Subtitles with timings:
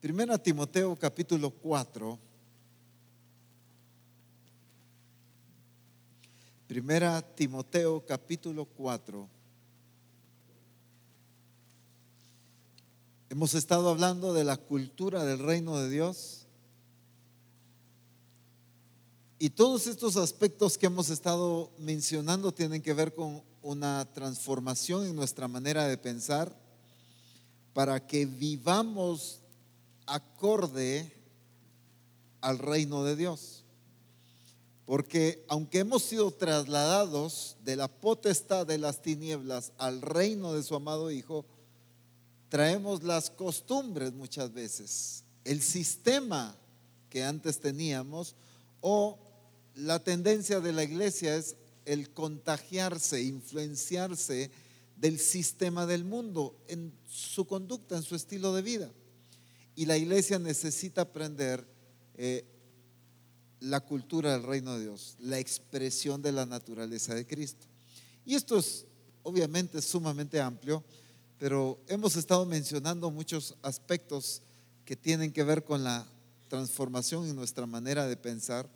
[0.00, 2.18] Primera Timoteo capítulo 4.
[6.68, 9.26] Primera Timoteo capítulo 4.
[13.30, 16.46] Hemos estado hablando de la cultura del reino de Dios.
[19.38, 25.16] Y todos estos aspectos que hemos estado mencionando tienen que ver con una transformación en
[25.16, 26.54] nuestra manera de pensar
[27.72, 29.40] para que vivamos
[30.06, 31.12] acorde
[32.40, 33.64] al reino de Dios.
[34.84, 40.76] Porque aunque hemos sido trasladados de la potestad de las tinieblas al reino de su
[40.76, 41.44] amado Hijo,
[42.48, 46.56] traemos las costumbres muchas veces, el sistema
[47.10, 48.36] que antes teníamos
[48.80, 49.18] o
[49.74, 54.50] la tendencia de la iglesia es el contagiarse, influenciarse
[54.96, 58.90] del sistema del mundo en su conducta, en su estilo de vida.
[59.76, 61.64] Y la iglesia necesita aprender
[62.16, 62.44] eh,
[63.60, 67.66] la cultura del reino de Dios, la expresión de la naturaleza de Cristo.
[68.24, 68.86] Y esto es
[69.22, 70.82] obviamente sumamente amplio,
[71.38, 74.42] pero hemos estado mencionando muchos aspectos
[74.84, 76.06] que tienen que ver con la
[76.48, 78.68] transformación en nuestra manera de pensar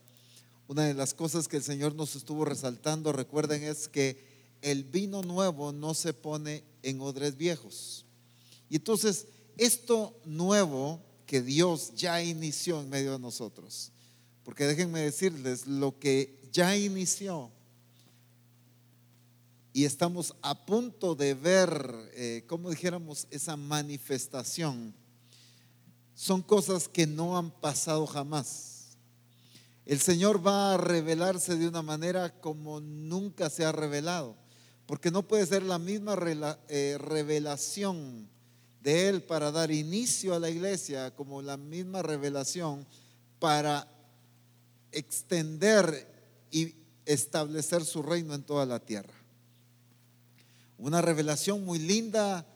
[0.71, 4.25] una de las cosas que el Señor nos estuvo resaltando, recuerden, es que
[4.63, 8.05] el vino nuevo no se pone en odres viejos.
[8.69, 9.27] Y entonces,
[9.61, 13.93] esto nuevo que Dios ya inició en medio de nosotros,
[14.43, 17.51] porque déjenme decirles, lo que ya inició
[19.73, 24.95] y estamos a punto de ver, eh, como dijéramos, esa manifestación,
[26.15, 28.97] son cosas que no han pasado jamás.
[29.87, 34.37] El Señor va a revelarse de una manera como nunca se ha revelado,
[34.87, 36.19] porque no puede ser la misma
[36.69, 38.29] eh, revelación
[38.83, 42.87] de Él para dar inicio a la iglesia como la misma revelación
[43.39, 43.87] para
[44.93, 46.09] extender
[46.51, 46.75] y
[47.07, 49.15] establecer su reino en toda la tierra.
[50.79, 52.47] Una revelación muy linda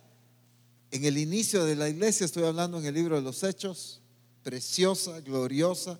[0.90, 4.00] en el inicio de la iglesia, estoy hablando en el libro de los Hechos,
[4.42, 5.98] preciosa, gloriosa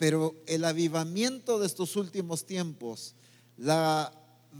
[0.00, 3.14] pero el avivamiento de estos últimos tiempos,
[3.58, 4.10] la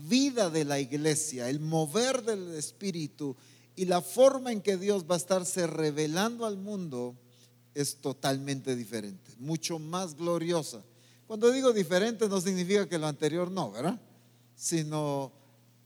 [0.07, 3.35] vida de la iglesia, el mover del Espíritu
[3.77, 7.17] y la forma en que Dios va a estarse revelando al mundo
[7.75, 10.83] es totalmente diferente, mucho más gloriosa.
[11.27, 14.01] Cuando digo diferente no significa que lo anterior no, ¿verdad?
[14.57, 15.33] Sino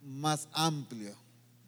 [0.03, 1.15] más amplio,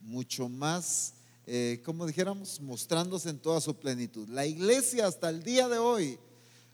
[0.01, 1.15] mucho más,
[1.47, 4.29] eh, como dijéramos, mostrándose en toda su plenitud.
[4.29, 6.19] La iglesia hasta el día de hoy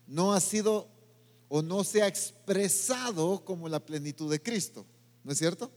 [0.07, 0.87] no ha sido
[1.49, 4.85] o no se ha expresado como la plenitud de Cristo.
[5.23, 5.71] ¿No es cierto?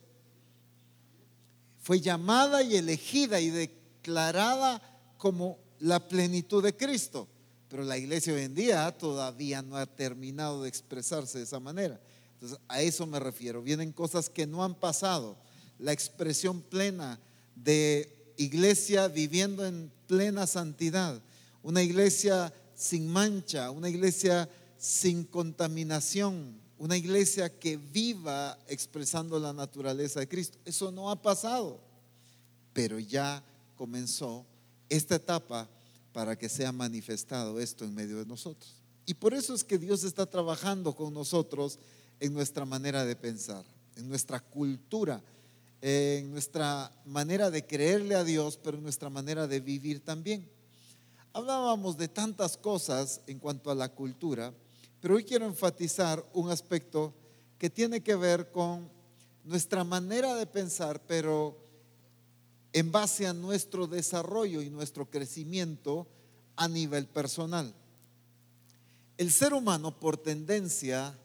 [1.86, 4.82] Fue llamada y elegida y declarada
[5.19, 7.28] como la plenitud de Cristo.
[7.69, 12.00] Pero la iglesia hoy en día todavía no ha terminado de expresarse de esa manera.
[12.32, 13.62] Entonces, a eso me refiero.
[13.62, 15.36] Vienen cosas que no han pasado.
[15.78, 17.20] La expresión plena
[17.54, 21.22] de iglesia viviendo en plena santidad.
[21.62, 30.20] Una iglesia sin mancha, una iglesia sin contaminación, una iglesia que viva expresando la naturaleza
[30.20, 30.59] de Cristo.
[30.64, 31.81] Eso no ha pasado,
[32.72, 33.42] pero ya
[33.76, 34.44] comenzó
[34.88, 35.69] esta etapa
[36.12, 38.75] para que sea manifestado esto en medio de nosotros.
[39.06, 41.78] Y por eso es que Dios está trabajando con nosotros
[42.20, 43.65] en nuestra manera de pensar,
[43.97, 45.22] en nuestra cultura,
[45.81, 50.48] en nuestra manera de creerle a Dios, pero en nuestra manera de vivir también.
[51.32, 54.54] Hablábamos de tantas cosas en cuanto a la cultura,
[55.06, 57.15] pero hoy quiero enfatizar un aspecto
[57.61, 58.91] que tiene que ver con
[59.44, 61.56] nuestra manera de pensar, pero
[62.72, 66.09] en base a nuestro desarrollo y nuestro crecimiento
[66.56, 67.72] a nivel personal.
[69.16, 71.16] El ser humano por tendencia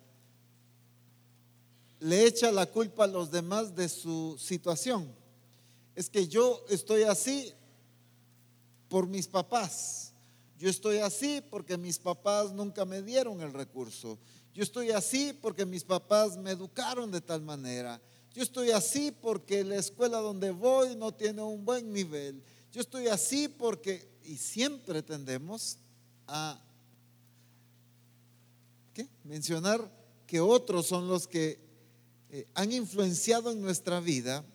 [2.01, 5.11] le echa la culpa a los demás de su situación.
[5.95, 7.51] Es que yo estoy así
[8.89, 10.10] por mis papás.
[10.61, 14.19] Yo estoy así porque mis papás nunca me dieron el recurso.
[14.53, 17.99] Yo estoy así porque mis papás me educaron de tal manera.
[18.31, 22.43] Yo estoy así porque la escuela donde voy no tiene un buen nivel.
[22.71, 25.79] Yo estoy así porque, y siempre tendemos
[26.27, 26.63] a
[29.23, 29.91] mencionar
[30.27, 31.57] que otros son los que
[32.29, 34.45] eh, han influenciado en nuestra vida,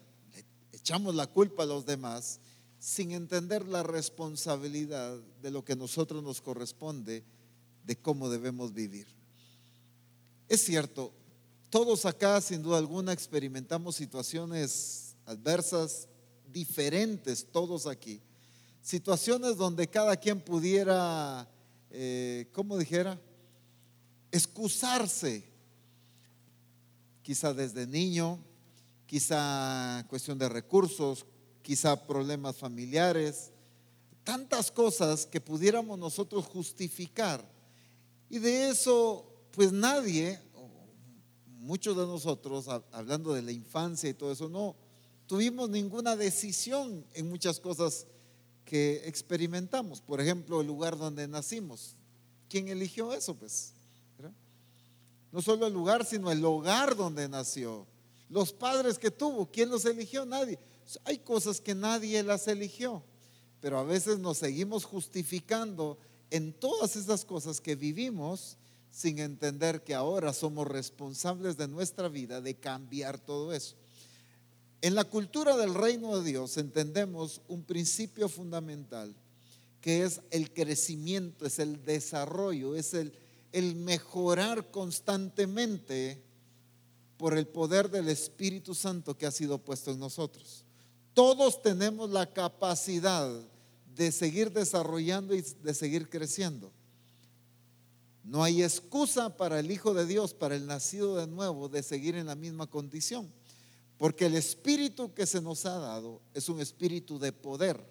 [0.71, 2.39] echamos la culpa a los demás
[2.87, 7.25] sin entender la responsabilidad de lo que a nosotros nos corresponde
[7.85, 9.09] de cómo debemos vivir.
[10.49, 11.13] Es cierto,
[11.69, 16.07] todos acá sin duda alguna experimentamos situaciones adversas
[16.53, 18.23] diferentes, todos aquí.
[18.83, 21.51] situaciones donde cada quien pudiera,
[21.91, 23.21] eh, ¿cómo dijera?
[24.31, 25.43] Excusarse,
[27.21, 28.39] quizá desde niño,
[29.07, 31.27] quizá cuestión de recursos,
[31.67, 33.51] quizá problemas familiares,
[34.23, 37.45] tantas cosas que pudiéramos nosotros justificar.
[38.31, 40.39] Y de eso, pues nadie,
[41.59, 44.77] muchos de nosotros, hablando de la infancia y todo eso, no
[45.27, 48.07] tuvimos ninguna decisión en muchas cosas
[48.65, 50.01] que experimentamos.
[50.01, 51.97] Por ejemplo, el lugar donde nacimos.
[52.49, 53.35] ¿Quién eligió eso?
[53.35, 53.73] Pues
[55.33, 57.89] no solo el lugar, sino el hogar donde nació.
[58.29, 60.25] Los padres que tuvo, ¿quién los eligió?
[60.25, 60.61] Nadie.
[61.05, 63.03] Hay cosas que nadie las eligió,
[63.61, 65.99] pero a veces nos seguimos justificando
[66.31, 68.57] en todas esas cosas que vivimos
[68.91, 73.77] sin entender que ahora somos responsables de nuestra vida de cambiar todo eso.
[74.83, 79.15] En la cultura del reino de Dios entendemos un principio fundamental
[79.81, 83.13] que es el crecimiento, es el desarrollo, es el,
[83.77, 86.21] mejorar constantemente
[87.17, 90.66] por el poder del Espíritu Santo que ha sido puesto en nosotros.
[91.17, 93.27] Todos tenemos la capacidad
[93.95, 96.71] de seguir desarrollando y de seguir creciendo.
[98.23, 102.17] No hay excusa para el Hijo de Dios, para el nacido de nuevo, de seguir
[102.17, 103.33] en la misma condición.
[103.97, 107.83] Porque el espíritu que se nos ha dado es un espíritu de poder,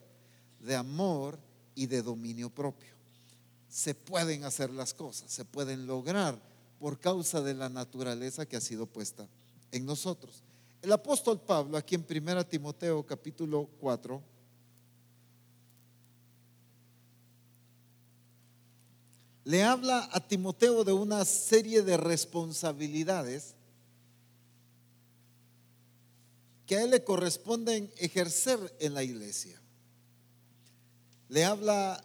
[0.59, 1.39] de amor
[1.73, 2.93] y de dominio propio.
[3.67, 6.39] Se pueden hacer las cosas, se pueden lograr
[6.77, 9.27] por causa de la naturaleza que ha sido puesta
[9.71, 10.44] en nosotros.
[10.85, 14.21] El apóstol Pablo, aquí en 1 Timoteo capítulo 4,
[19.45, 23.55] le habla a Timoteo de una serie de responsabilidades
[26.67, 29.59] que a él le corresponden ejercer en la iglesia.
[31.29, 31.99] Le habla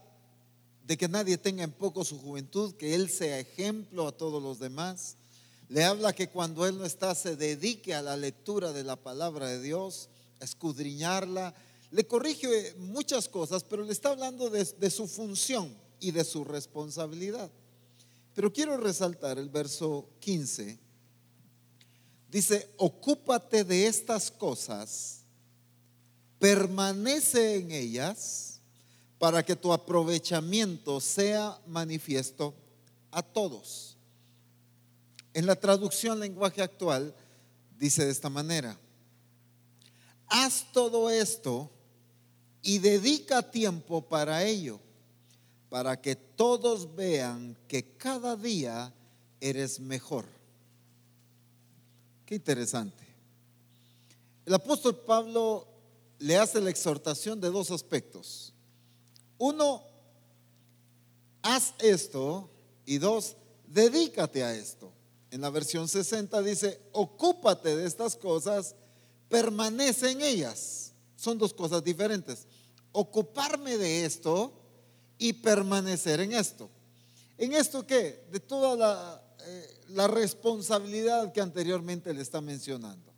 [0.86, 4.58] de que nadie tenga en poco su juventud, que él sea ejemplo a todos los
[4.58, 5.18] demás.
[5.70, 9.49] Le habla que cuando él no está se dedique a la lectura de la palabra
[9.49, 11.55] de Dios, a escudriñarla.
[11.90, 16.44] Le corrige muchas cosas, pero le está hablando de, de su función y de su
[16.44, 17.50] responsabilidad.
[18.34, 20.90] Pero quiero resaltar el verso 15
[22.31, 25.23] Dice, ocúpate de estas cosas,
[26.38, 28.61] permanece en ellas
[29.19, 32.55] para que tu aprovechamiento sea manifiesto
[33.11, 33.96] a todos.
[35.34, 37.14] En la traducción lenguaje actual
[37.78, 38.78] dice de esta manera,
[40.26, 41.70] haz todo esto
[42.62, 44.80] y dedica tiempo para ello,
[45.68, 48.92] para que todos vean que cada día
[49.40, 50.26] eres mejor
[52.30, 53.04] Qué interesante.
[54.46, 55.66] El apóstol Pablo
[56.20, 58.54] le hace la exhortación de dos aspectos.
[59.36, 59.82] Uno,
[61.42, 62.48] haz esto
[62.86, 63.36] y dos,
[63.66, 64.92] dedícate a esto.
[65.30, 68.74] En la versión 60 dice, ocúpate de estas cosas,
[69.28, 70.92] permanece en ellas.
[71.16, 72.46] Son dos cosas diferentes.
[72.92, 74.52] Ocuparme de esto
[75.18, 76.68] y permanecer en esto.
[77.38, 78.26] ¿En esto qué?
[78.30, 83.12] De toda la eh, la responsabilidad que anteriormente le está mencionando,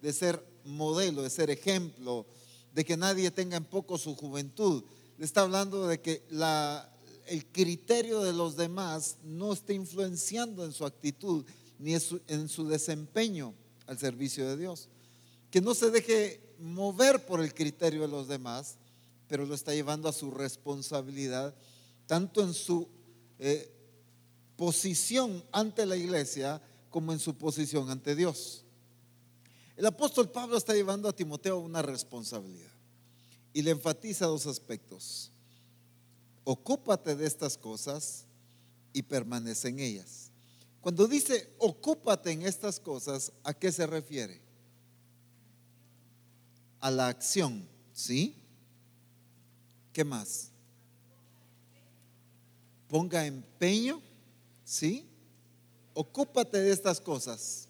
[0.00, 2.26] de ser modelo, de ser ejemplo,
[2.74, 4.84] de que nadie tenga en poco su juventud.
[5.16, 6.91] Le está hablando de que la,
[7.26, 11.44] el criterio de los demás no esté influenciando en su actitud
[11.78, 13.54] ni en su, desempeño
[13.86, 14.88] al servicio de Dios.
[15.50, 18.76] Que no se deje mover por el criterio de los demás,
[19.26, 21.54] pero lo está llevando a su responsabilidad,
[22.06, 22.88] tanto en su
[23.38, 23.72] eh,
[24.56, 28.64] posición ante la iglesia como en su posición ante Dios.
[29.76, 32.70] El apóstol Pablo está llevando a Timoteo una responsabilidad
[33.52, 35.31] y le enfatiza dos aspectos.
[36.44, 38.24] Ocúpate de estas cosas
[38.92, 40.30] y permanece en ellas.
[40.80, 44.40] Cuando dice ocúpate en estas cosas, ¿a qué se refiere?
[46.80, 48.36] A la acción, ¿sí?
[49.92, 50.48] ¿Qué más?
[52.88, 54.02] Ponga empeño
[54.72, 55.06] ¿Sí?
[55.92, 57.68] Ocúpate de estas cosas.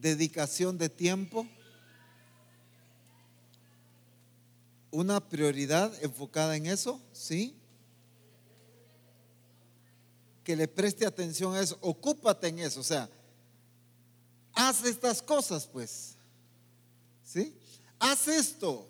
[0.00, 1.46] Dedicación de tiempo.
[4.92, 7.56] Una prioridad enfocada en eso, ¿sí?
[10.44, 11.78] Que le preste atención a eso.
[11.80, 12.80] Ocúpate en eso.
[12.80, 13.08] O sea,
[14.52, 16.14] haz estas cosas, pues.
[17.24, 17.56] ¿Sí?
[17.98, 18.86] Haz esto.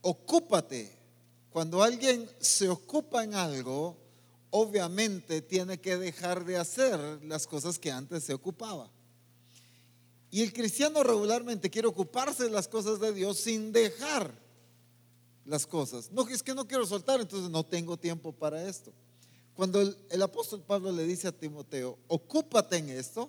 [0.00, 0.98] Ocúpate.
[1.50, 3.98] Cuando alguien se ocupa en algo,
[4.50, 8.90] obviamente tiene que dejar de hacer las cosas que antes se ocupaba.
[10.30, 14.32] Y el cristiano regularmente quiere ocuparse de las cosas de Dios sin dejar
[15.44, 16.10] las cosas.
[16.12, 18.92] No, es que no quiero soltar, entonces no tengo tiempo para esto.
[19.54, 23.28] Cuando el, el apóstol Pablo le dice a Timoteo, ocúpate en esto,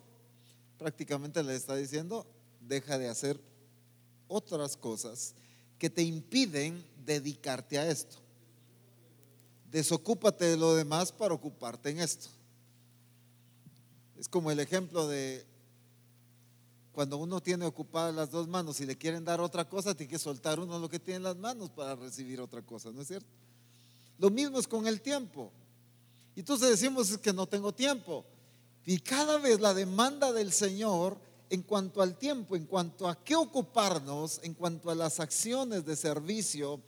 [0.78, 2.28] prácticamente le está diciendo,
[2.60, 3.42] deja de hacer
[4.28, 5.34] otras cosas
[5.80, 8.18] que te impiden dedicarte a esto.
[9.72, 12.28] Desocúpate de lo demás para ocuparte en esto.
[14.18, 15.46] Es como el ejemplo de
[16.92, 20.20] cuando uno tiene ocupadas las dos manos y le quieren dar otra cosa, tiene que
[20.20, 23.30] soltar uno lo que tiene en las manos para recibir otra cosa, ¿no es cierto?
[24.18, 25.52] Lo mismo es con el tiempo.
[26.36, 28.26] Entonces decimos es que no tengo tiempo.
[28.86, 31.18] Y cada vez la demanda del Señor
[31.50, 35.96] en cuanto al tiempo, en cuanto a qué ocuparnos, en cuanto a las acciones de
[35.96, 36.82] servicio,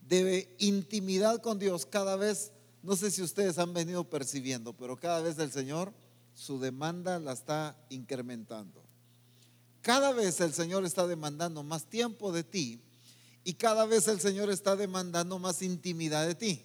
[0.00, 5.20] de intimidad con Dios, cada vez, no sé si ustedes han venido percibiendo, pero cada
[5.20, 5.92] vez el Señor
[6.34, 8.85] su demanda la está incrementando.
[9.86, 12.82] Cada vez el Señor está demandando más tiempo de ti
[13.44, 16.64] y cada vez el Señor está demandando más intimidad de ti.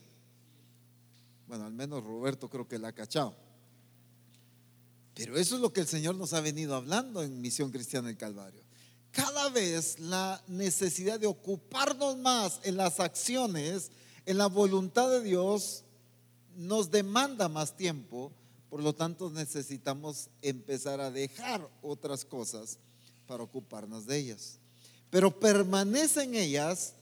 [1.45, 3.35] Bueno, al menos Roberto creo que la ha cachado.
[5.13, 8.17] Pero eso es lo que el Señor nos ha venido hablando en Misión Cristiana del
[8.17, 8.63] Calvario.
[9.11, 13.91] Cada vez la necesidad de ocuparnos más en las acciones,
[14.25, 15.83] en la voluntad de Dios,
[16.55, 18.31] nos demanda más tiempo.
[18.67, 22.79] Por lo tanto, necesitamos empezar a dejar otras cosas
[23.31, 24.59] para ocuparnos de ellas.
[25.09, 26.95] Pero permanece en ellas,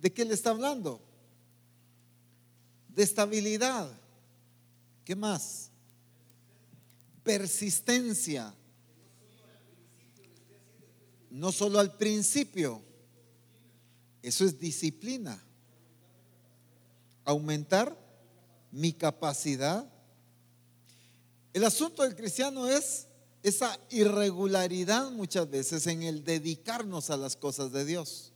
[0.00, 1.00] ¿de qué le está hablando?
[2.88, 3.88] De estabilidad.
[5.04, 5.68] ¿Qué más?
[7.28, 8.54] persistencia.
[11.28, 12.80] No solo al principio,
[14.22, 15.38] eso es disciplina.
[17.26, 17.94] Aumentar
[18.72, 19.86] mi capacidad.
[21.52, 23.07] El asunto del cristiano es
[23.42, 28.32] esa irregularidad muchas veces en el dedicarnos a las cosas de Dios.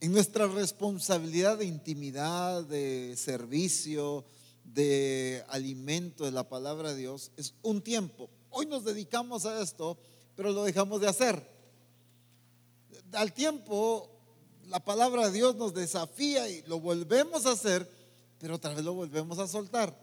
[0.00, 4.24] En nuestra responsabilidad de intimidad, de servicio,
[4.64, 8.28] de alimento de la palabra de Dios es un tiempo.
[8.50, 9.98] Hoy nos dedicamos a esto,
[10.34, 11.50] pero lo dejamos de hacer.
[13.12, 14.10] Al tiempo,
[14.68, 17.88] la palabra de Dios nos desafía y lo volvemos a hacer,
[18.38, 19.96] pero otra vez lo volvemos a soltar.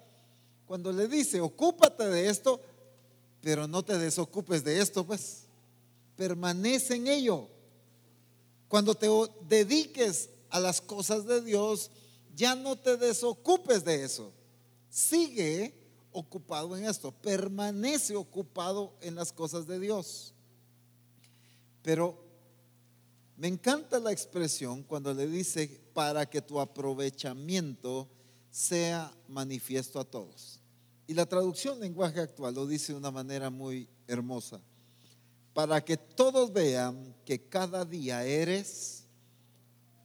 [0.65, 2.61] Cuando le dice, ocúpate de esto,
[3.43, 5.43] pero no te desocupes de esto, pues
[6.15, 7.47] permanece en ello.
[8.67, 9.07] Cuando te
[9.47, 11.91] dediques a las cosas de Dios,
[12.35, 14.33] ya no te desocupes de eso
[14.93, 15.73] sigue
[16.11, 20.35] ocupado en esto, permanece ocupado en las cosas de Dios.
[21.81, 22.23] Pero
[23.35, 28.07] me encanta la expresión cuando le dice para que tu aprovechamiento
[28.51, 30.59] sea manifiesto a todos.
[31.13, 34.59] Y la traducción lenguaje actual lo dice de una manera muy hermosa.
[35.53, 39.03] Para que todos vean que cada día eres,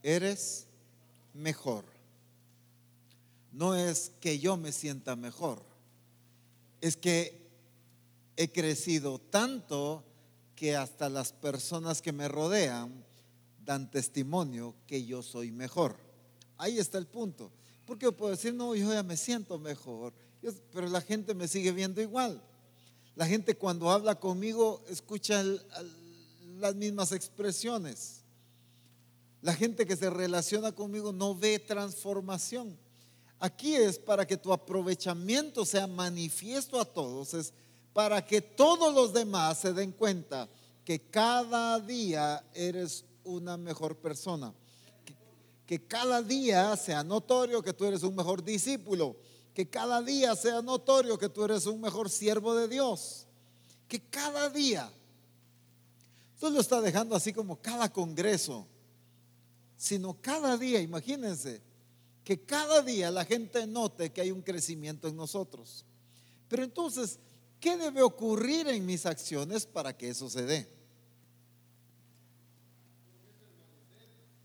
[0.03, 0.67] eres
[1.33, 1.87] mejor
[3.53, 5.63] no es que yo me sienta mejor,
[6.83, 7.49] es que
[8.37, 10.05] he crecido tanto
[10.55, 13.03] que hasta las personas que me rodean
[13.65, 15.97] dan testimonio que yo soy mejor.
[16.59, 17.51] Ahí está el punto.
[17.89, 20.13] Porque puedo decir, no, yo ya me siento mejor,
[20.73, 22.43] pero la gente me sigue viendo igual.
[23.15, 25.43] La gente cuando habla conmigo escucha
[26.59, 28.23] las mismas expresiones.
[29.41, 32.77] La gente que se relaciona conmigo no ve transformación.
[33.41, 37.53] Aquí es para que tu aprovechamiento sea manifiesto a todos, es
[37.93, 40.49] para que todos los demás se den cuenta
[40.85, 44.53] que cada día eres una mejor persona.
[45.67, 49.17] Que, cada día sea notorio que tú eres un mejor discípulo.
[49.59, 53.27] Que cada día sea notorio que tú eres un mejor siervo de Dios.
[53.89, 54.89] Que cada día.
[56.35, 58.69] Entonces lo está dejando así como cada congreso.
[59.77, 61.61] Sino cada día, imagínense
[62.23, 65.85] que cada día la gente note que hay un crecimiento en nosotros.
[66.47, 67.19] Pero entonces,
[67.59, 70.69] ¿qué debe ocurrir en mis acciones para que eso se dé?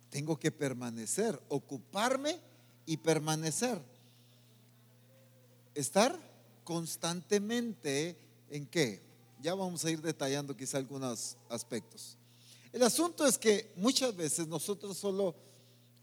[0.09, 2.41] Tengo que permanecer, ocuparme
[2.87, 3.92] y permanecer.
[5.75, 6.17] Estar
[6.63, 8.17] constantemente
[8.49, 9.01] en qué?
[9.41, 12.17] Ya vamos a ir detallando quizá algunos aspectos.
[12.71, 15.35] El asunto es que muchas veces nosotros solo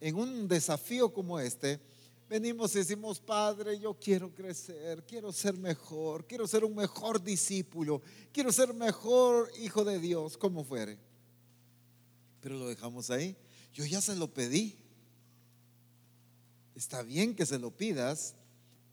[0.01, 1.81] en un desafío como este,
[2.29, 8.03] venimos y decimos, Padre, yo quiero crecer, quiero ser mejor, quiero ser un mejor discípulo,
[8.33, 10.97] quiero ser mejor hijo de Dios, como fuere.
[12.41, 13.37] Pero lo dejamos ahí.
[13.75, 14.77] Yo ya se lo pedí.
[16.75, 18.35] Está bien que se lo pidas,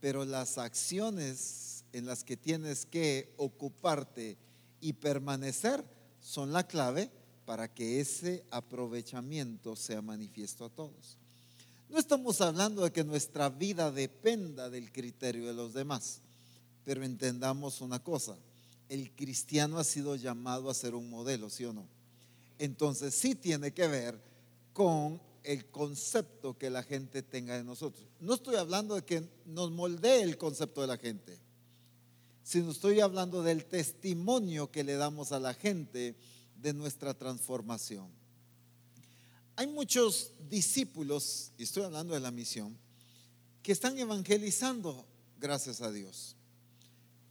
[0.07, 4.37] pero las acciones en las que tienes que ocuparte
[4.79, 5.83] y permanecer
[6.21, 7.11] son la clave
[7.43, 11.17] para que ese aprovechamiento sea manifiesto a todos.
[11.89, 16.21] No estamos hablando de que nuestra vida dependa del criterio de los demás,
[16.85, 18.37] pero entendamos una cosa,
[18.87, 21.85] el cristiano ha sido llamado a ser un modelo, ¿sí o no?
[22.59, 24.17] Entonces sí tiene que ver
[24.71, 28.05] con el concepto que la gente tenga de nosotros.
[28.19, 31.39] No estoy hablando de que nos moldee el concepto de la gente,
[32.43, 36.17] sino estoy hablando del testimonio que le damos a la gente
[36.57, 38.11] de nuestra transformación.
[39.55, 42.77] Hay muchos discípulos, y estoy hablando de la misión,
[43.63, 45.05] que están evangelizando,
[45.39, 46.35] gracias a Dios.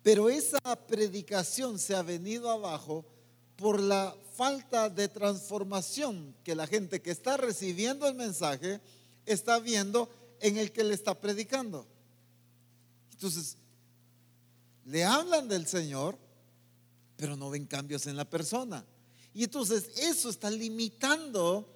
[0.02, 3.04] Pero esa predicación se ha venido abajo
[3.56, 8.80] por la falta de transformación que la gente que está recibiendo el mensaje
[9.24, 10.10] está viendo
[10.40, 11.86] en el que le está predicando.
[13.12, 13.56] Entonces,
[14.84, 16.18] le hablan del Señor,
[17.16, 18.84] pero no ven cambios en la persona.
[19.32, 21.68] Y entonces eso está limitando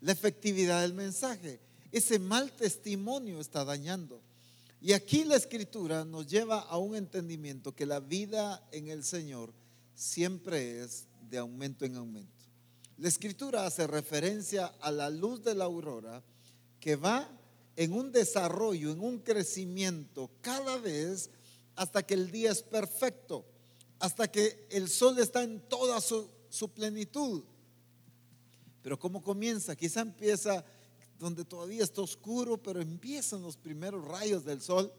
[0.00, 1.60] la efectividad del mensaje.
[1.90, 4.20] Ese mal testimonio está dañando.
[4.80, 9.52] Y aquí la escritura nos lleva a un entendimiento que la vida en el Señor
[9.94, 12.44] siempre es de aumento en aumento.
[12.96, 16.22] La escritura hace referencia a la luz de la aurora
[16.78, 17.28] que va
[17.76, 21.30] en un desarrollo, en un crecimiento cada vez
[21.76, 23.44] hasta que el día es perfecto,
[23.98, 26.30] hasta que el sol está en toda su,
[26.72, 27.42] plenitud.
[28.82, 29.74] Pero ¿cómo comienza?
[29.74, 30.64] Quizá empieza
[31.18, 34.92] donde todavía está oscuro, pero empiezan los primeros rayos del sol.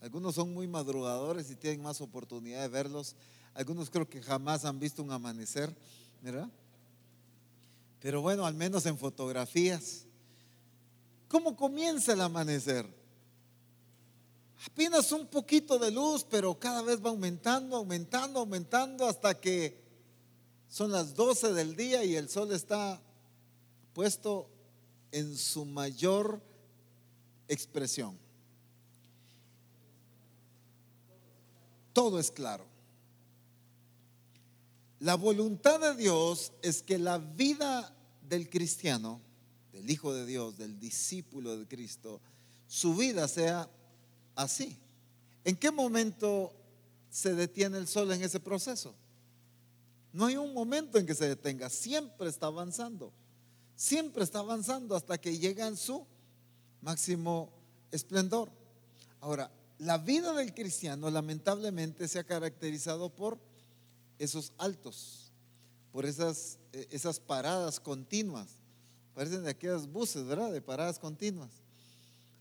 [0.00, 3.14] Algunos son muy madrugadores y tienen más oportunidad de verlos.
[3.54, 5.74] Algunos creo que jamás han visto un amanecer,
[6.20, 6.48] ¿verdad?
[8.00, 10.04] Pero bueno, al menos en fotografías.
[11.28, 12.86] ¿Cómo comienza el amanecer?
[14.66, 19.82] Apenas un poquito de luz, pero cada vez va aumentando, aumentando, aumentando hasta que
[20.68, 23.00] son las 12 del día y el sol está
[23.92, 24.48] puesto
[25.12, 26.42] en su mayor
[27.46, 28.18] expresión.
[31.92, 32.73] Todo es claro.
[35.04, 37.94] La voluntad de Dios es que la vida
[38.26, 39.20] del cristiano,
[39.70, 42.22] del Hijo de Dios, del discípulo de Cristo,
[42.66, 43.68] su vida sea
[44.34, 44.78] así.
[45.44, 46.54] ¿En qué momento
[47.10, 48.94] se detiene el sol en ese proceso?
[50.14, 53.12] No hay un momento en que se detenga, siempre está avanzando,
[53.76, 56.06] siempre está avanzando hasta que llega en su
[56.80, 57.52] máximo
[57.90, 58.50] esplendor.
[59.20, 63.38] Ahora, la vida del cristiano lamentablemente se ha caracterizado por
[64.24, 65.30] esos altos,
[65.92, 68.48] por esas, eh, esas paradas continuas.
[69.14, 70.52] Parecen de aquellos buses, ¿verdad?
[70.52, 71.50] De paradas continuas.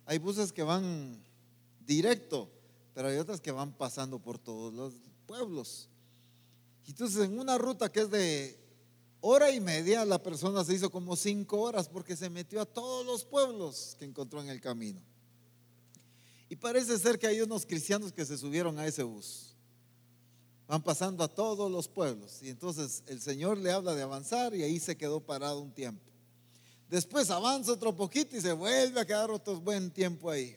[0.05, 1.21] Hay buses que van
[1.85, 2.49] directo,
[2.93, 4.93] pero hay otras que van pasando por todos los
[5.27, 5.87] pueblos.
[6.87, 8.59] Entonces, en una ruta que es de
[9.21, 13.05] hora y media, la persona se hizo como cinco horas porque se metió a todos
[13.05, 15.01] los pueblos que encontró en el camino.
[16.49, 19.52] Y parece ser que hay unos cristianos que se subieron a ese bus.
[20.67, 22.41] Van pasando a todos los pueblos.
[22.41, 26.03] Y entonces el Señor le habla de avanzar y ahí se quedó parado un tiempo.
[26.89, 30.55] Después avanza otro poquito y se vuelve a quedar otro buen tiempo ahí.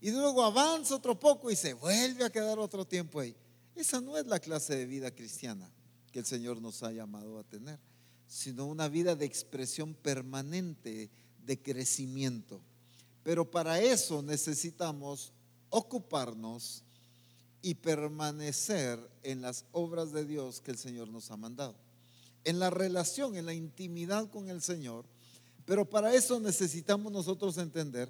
[0.00, 3.34] Y luego avanza otro poco y se vuelve a quedar otro tiempo ahí.
[3.74, 5.70] Esa no es la clase de vida cristiana
[6.12, 7.78] que el Señor nos ha llamado a tener,
[8.26, 11.10] sino una vida de expresión permanente,
[11.44, 12.60] de crecimiento.
[13.22, 15.32] Pero para eso necesitamos
[15.68, 16.84] ocuparnos
[17.66, 21.74] y permanecer en las obras de Dios que el Señor nos ha mandado.
[22.44, 25.04] En la relación, en la intimidad con el Señor.
[25.64, 28.08] Pero para eso necesitamos nosotros entender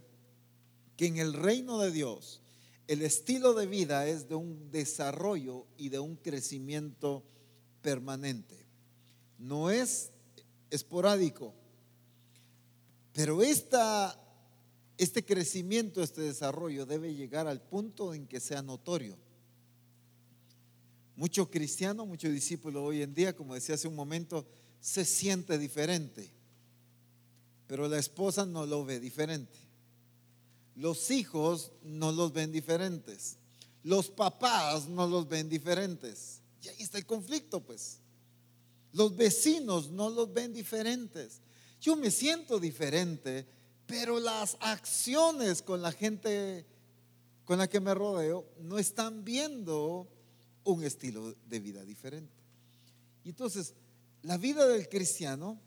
[0.94, 2.42] que en el reino de Dios
[2.86, 7.24] el estilo de vida es de un desarrollo y de un crecimiento
[7.80, 8.66] permanente.
[9.38, 10.10] No es
[10.68, 11.54] esporádico.
[13.14, 14.22] Pero esta,
[14.98, 19.16] este crecimiento, este desarrollo debe llegar al punto en que sea notorio.
[21.16, 24.46] Mucho cristiano, mucho discípulo hoy en día, como decía hace un momento,
[24.80, 26.30] se siente diferente,
[27.66, 29.58] pero la esposa no lo ve diferente.
[30.76, 33.38] Los hijos no los ven diferentes.
[33.82, 36.42] Los papás no los ven diferentes.
[36.62, 37.98] Y ahí está el conflicto, pues.
[38.92, 41.40] Los vecinos no los ven diferentes.
[41.80, 43.46] Yo me siento diferente,
[43.86, 46.66] pero las acciones con la gente
[47.44, 50.08] con la que me rodeo no están viendo
[50.66, 52.32] un estilo de vida diferente.
[53.24, 53.74] Y entonces,
[54.22, 55.58] la vida del cristiano,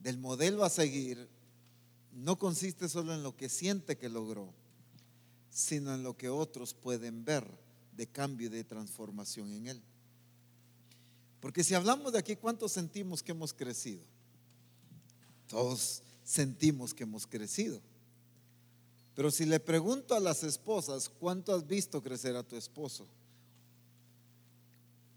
[0.00, 1.28] del modelo a seguir,
[2.12, 4.52] no consiste solo en lo que siente que logró,
[5.50, 7.46] sino en lo que otros pueden ver
[7.96, 9.82] de cambio y de transformación en él.
[11.40, 14.04] Porque si hablamos de aquí, ¿cuántos sentimos que hemos crecido?
[15.48, 17.80] Todos sentimos que hemos crecido.
[19.14, 23.06] Pero si le pregunto a las esposas, ¿cuánto has visto crecer a tu esposo?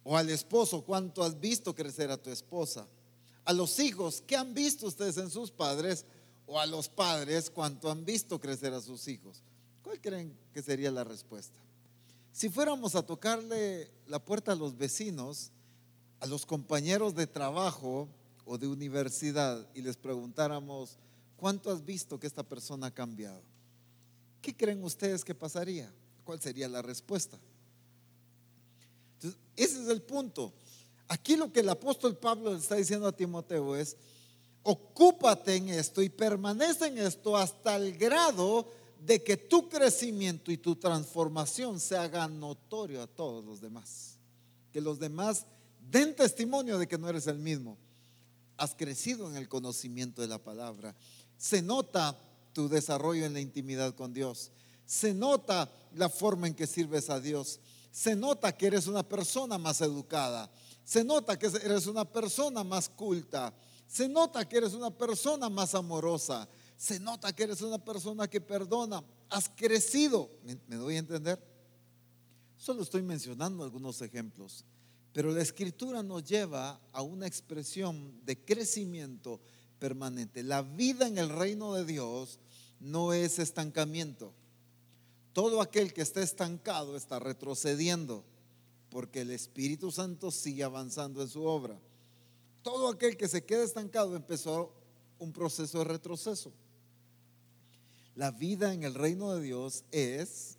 [0.08, 2.88] O al esposo, ¿cuánto has visto crecer a tu esposa?
[3.44, 6.06] A los hijos, ¿qué han visto ustedes en sus padres?
[6.46, 9.42] O a los padres, ¿cuánto han visto crecer a sus hijos?
[9.82, 11.60] ¿Cuál creen que sería la respuesta?
[12.32, 15.50] Si fuéramos a tocarle la puerta a los vecinos,
[16.20, 18.08] a los compañeros de trabajo
[18.46, 21.00] o de universidad y les preguntáramos,
[21.36, 23.42] ¿cuánto has visto que esta persona ha cambiado?
[24.40, 25.92] ¿Qué creen ustedes que pasaría?
[26.24, 27.40] ¿Cuál sería la respuesta?
[29.16, 30.54] Entonces, ese es el punto.
[31.08, 33.96] Aquí lo que el apóstol Pablo le está diciendo a Timoteo es,
[34.64, 38.68] ocúpate en esto y permanece en esto hasta el grado
[39.06, 44.16] de que tu crecimiento y tu transformación se haga notorio a todos los demás.
[44.74, 45.46] Que los demás
[45.92, 47.78] den testimonio de que no eres el mismo.
[48.58, 50.96] Has crecido en el conocimiento de la palabra.
[51.38, 52.18] Se nota
[52.54, 54.50] tu desarrollo en la intimidad con Dios.
[54.88, 57.60] Se nota la forma en que sirves a Dios.
[57.96, 60.52] Se nota que eres una persona más educada.
[60.84, 63.54] Se nota que eres una persona más culta.
[63.88, 66.46] Se nota que eres una persona más amorosa.
[66.76, 69.02] Se nota que eres una persona que perdona.
[69.30, 70.30] Has crecido.
[70.44, 71.42] ¿Me, doy a entender?
[72.58, 74.66] Solo estoy mencionando algunos ejemplos.
[75.14, 79.40] Pero la escritura nos lleva a una expresión de crecimiento
[79.80, 80.44] permanente.
[80.44, 82.40] La vida en el reino de Dios
[82.78, 84.34] no es estancamiento.
[85.36, 88.24] Todo aquel que está estancado está retrocediendo
[88.90, 91.78] porque el Espíritu Santo sigue avanzando en su obra.
[92.64, 94.72] Todo aquel que se queda estancado empezó
[95.20, 96.54] un proceso de retroceso.
[98.16, 100.56] La vida en el reino de Dios es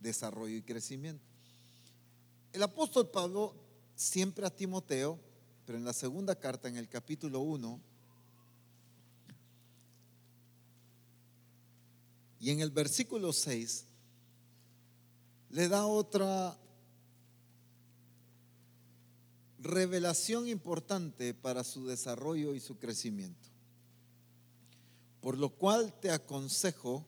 [0.00, 1.22] desarrollo y crecimiento.
[2.52, 3.54] El apóstol Pablo
[3.94, 5.20] siempre a Timoteo,
[5.64, 7.80] pero en la segunda carta, en el capítulo 1,
[12.40, 13.86] Y en el versículo 6
[15.50, 16.58] le da otra
[19.58, 23.48] revelación importante para su desarrollo y su crecimiento.
[25.20, 27.04] Por lo cual te aconsejo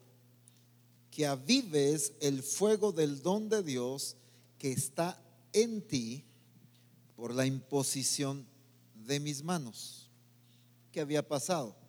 [1.11, 4.15] que avives el fuego del don de Dios
[4.57, 5.21] que está
[5.53, 6.25] en ti
[7.15, 8.45] por la imposición
[8.93, 10.09] de mis manos.
[10.91, 11.79] ¿Qué había pasado?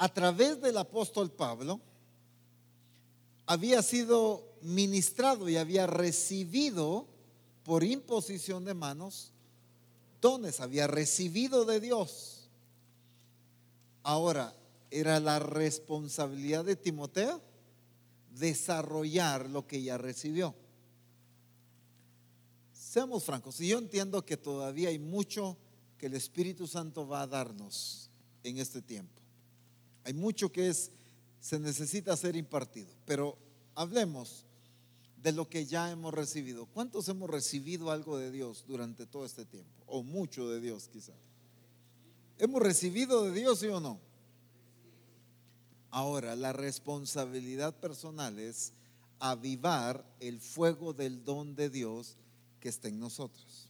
[0.00, 1.78] a través del apóstol Pablo,
[3.50, 7.08] había sido ministrado y había recibido
[7.64, 9.32] por imposición de manos
[10.20, 12.48] dones, había recibido de Dios.
[14.04, 14.56] Ahora,
[14.88, 17.42] era la responsabilidad de Timoteo
[18.38, 20.54] desarrollar lo que ya recibió.
[22.72, 25.56] Seamos francos, y yo entiendo que todavía hay mucho
[25.98, 28.10] que el Espíritu Santo va a darnos
[28.44, 29.20] en este tiempo.
[30.04, 30.92] Hay mucho que es,
[31.40, 33.36] se necesita ser impartido, pero
[33.74, 34.44] hablemos
[35.22, 36.66] de lo que ya hemos recibido.
[36.66, 39.70] ¿Cuántos hemos recibido algo de Dios durante todo este tiempo?
[39.86, 41.16] O mucho de Dios quizás.
[42.38, 44.00] ¿Hemos recibido de Dios, sí o no?
[45.90, 48.72] Ahora, la responsabilidad personal es
[49.18, 52.16] avivar el fuego del don de Dios
[52.60, 53.68] que está en nosotros.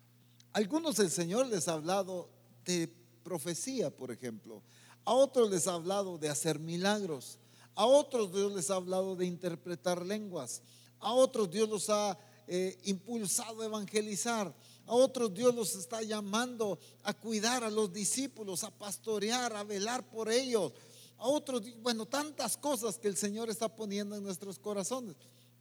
[0.53, 2.29] Algunos el Señor les ha hablado
[2.65, 2.93] de
[3.25, 4.63] profecía, por ejemplo.
[5.05, 7.40] A otros les ha hablado de hacer milagros.
[7.75, 10.63] A otros Dios les ha hablado de interpretar lenguas.
[10.99, 14.55] A otros Dios los ha eh, impulsado a evangelizar.
[14.87, 20.09] A otros Dios los está llamando a cuidar a los discípulos, a pastorear, a velar
[20.09, 20.73] por ellos.
[21.19, 25.17] A otros, bueno, tantas cosas que el Señor está poniendo en nuestros corazones.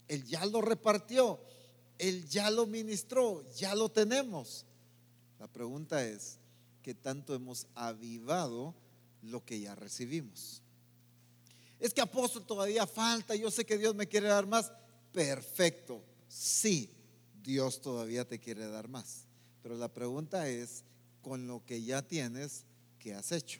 [0.07, 1.39] Él ya lo repartió,
[1.97, 4.65] Él ya lo ministró, ya lo tenemos.
[5.37, 6.39] La pregunta es,
[6.81, 8.73] ¿qué tanto hemos avivado?
[9.21, 10.61] lo que ya recibimos.
[11.79, 14.71] Es que apóstol todavía falta, yo sé que Dios me quiere dar más.
[15.13, 16.91] Perfecto, sí,
[17.41, 19.25] Dios todavía te quiere dar más.
[19.63, 20.83] Pero la pregunta es,
[21.21, 22.65] con lo que ya tienes,
[22.99, 23.59] ¿qué has hecho?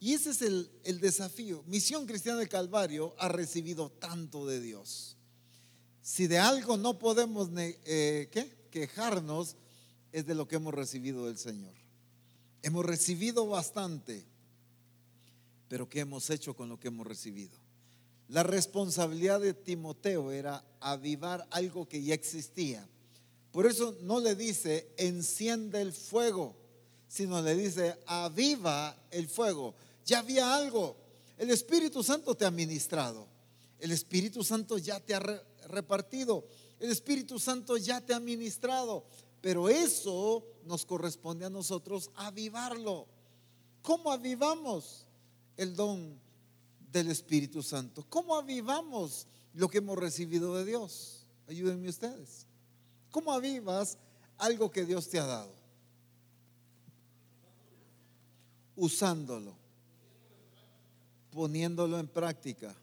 [0.00, 1.62] Y ese es el, desafío.
[1.66, 5.16] Misión Cristiana del Calvario ha recibido tanto de Dios.
[6.00, 8.30] Si de algo no podemos eh,
[8.70, 9.56] quejarnos,
[10.10, 11.74] es de lo que hemos recibido del Señor.
[12.62, 14.26] Hemos recibido bastante
[15.70, 17.56] pero ¿qué hemos hecho con lo que hemos recibido?
[18.26, 22.84] La responsabilidad de Timoteo era avivar algo que ya existía.
[23.52, 26.56] Por eso no le dice enciende el fuego,
[27.06, 29.76] sino le dice aviva el fuego.
[30.04, 30.96] Ya había algo.
[31.38, 33.28] El Espíritu Santo te ha ministrado.
[33.78, 35.20] El Espíritu Santo ya te ha
[35.68, 36.44] repartido.
[36.80, 39.04] El Espíritu Santo ya te ha ministrado.
[39.40, 43.06] Pero eso nos corresponde a nosotros avivarlo.
[43.82, 45.06] ¿Cómo avivamos?
[45.60, 46.18] El don
[46.90, 48.06] del Espíritu Santo.
[48.08, 51.26] ¿Cómo avivamos lo que hemos recibido de Dios?
[51.46, 52.46] Ayúdenme ustedes.
[53.10, 53.98] ¿Cómo avivas
[54.38, 55.52] algo que Dios te ha dado?
[58.74, 59.54] Usándolo,
[61.30, 62.74] poniéndolo en práctica,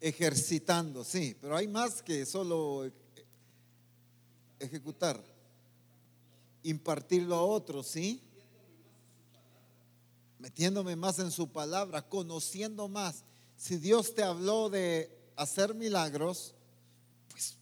[0.00, 2.90] ejercitando, sí, pero hay más que solo
[4.58, 5.22] ejecutar,
[6.64, 8.20] impartirlo a otros, sí
[10.40, 13.24] metiéndome más en su palabra, conociendo más.
[13.56, 16.54] Si Dios te habló de hacer milagros,
[17.28, 17.58] pues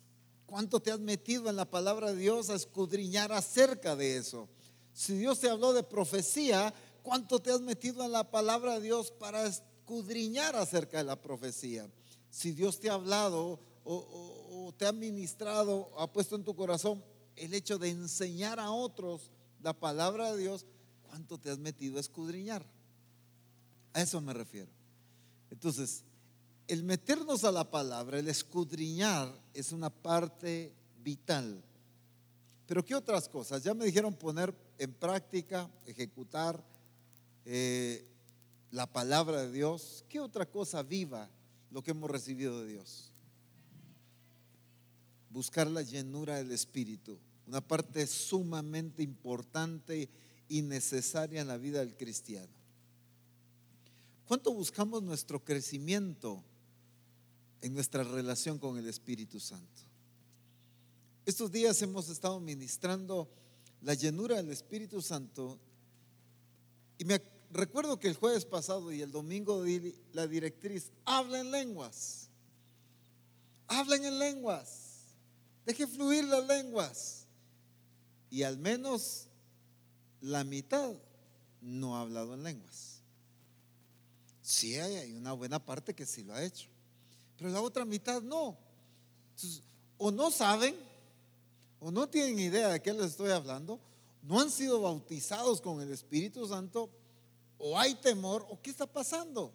[0.46, 4.48] ¿cuánto te has metido en la palabra de Dios a escudriñar acerca de eso?
[4.94, 9.10] Si Dios te habló de profecía, ¿cuánto te has metido en la palabra de Dios
[9.10, 11.90] para escudriñar acerca de la profecía?
[12.30, 17.02] Si Dios te ha hablado o, te ha ministrado, ha puesto en tu corazón
[17.34, 20.66] el hecho de enseñar a otros la palabra de Dios,
[21.08, 22.64] ¿Cuánto te has metido a escudriñar?
[23.94, 24.70] A eso me refiero.
[25.50, 26.04] Entonces,
[26.66, 31.64] el meternos a la palabra, el escudriñar, es una parte vital.
[32.66, 33.62] Pero ¿qué otras cosas?
[33.64, 36.62] Ya me dijeron poner en práctica, ejecutar
[37.46, 38.06] eh,
[38.70, 40.04] la palabra de Dios.
[40.10, 41.30] ¿Qué otra cosa viva
[41.70, 43.10] lo que hemos recibido de Dios?
[45.30, 50.10] Buscar la llenura del Espíritu, una parte sumamente importante
[50.48, 52.52] y necesaria en la vida del cristiano.
[54.26, 56.42] ¿Cuánto buscamos nuestro crecimiento
[57.60, 59.82] en nuestra relación con el Espíritu Santo?
[61.24, 63.28] Estos días hemos estado ministrando
[63.82, 65.58] la llenura del Espíritu Santo
[66.98, 69.64] y me recuerdo que el jueves pasado y el domingo
[70.12, 72.28] la directriz, habla en lenguas,
[73.66, 75.14] hablen en lenguas,
[75.64, 77.26] deje fluir las lenguas.
[78.30, 79.27] Y al menos
[80.20, 80.94] la mitad
[81.60, 83.00] no ha hablado en lenguas.
[84.42, 86.68] Sí hay, una buena parte que sí lo ha hecho,
[87.36, 88.56] pero la otra mitad no.
[89.98, 90.74] o no saben,
[91.80, 93.78] o no tienen idea de qué les estoy hablando,
[94.22, 96.90] no han sido bautizados con el Espíritu Santo,
[97.58, 99.52] o hay temor, o qué está pasando.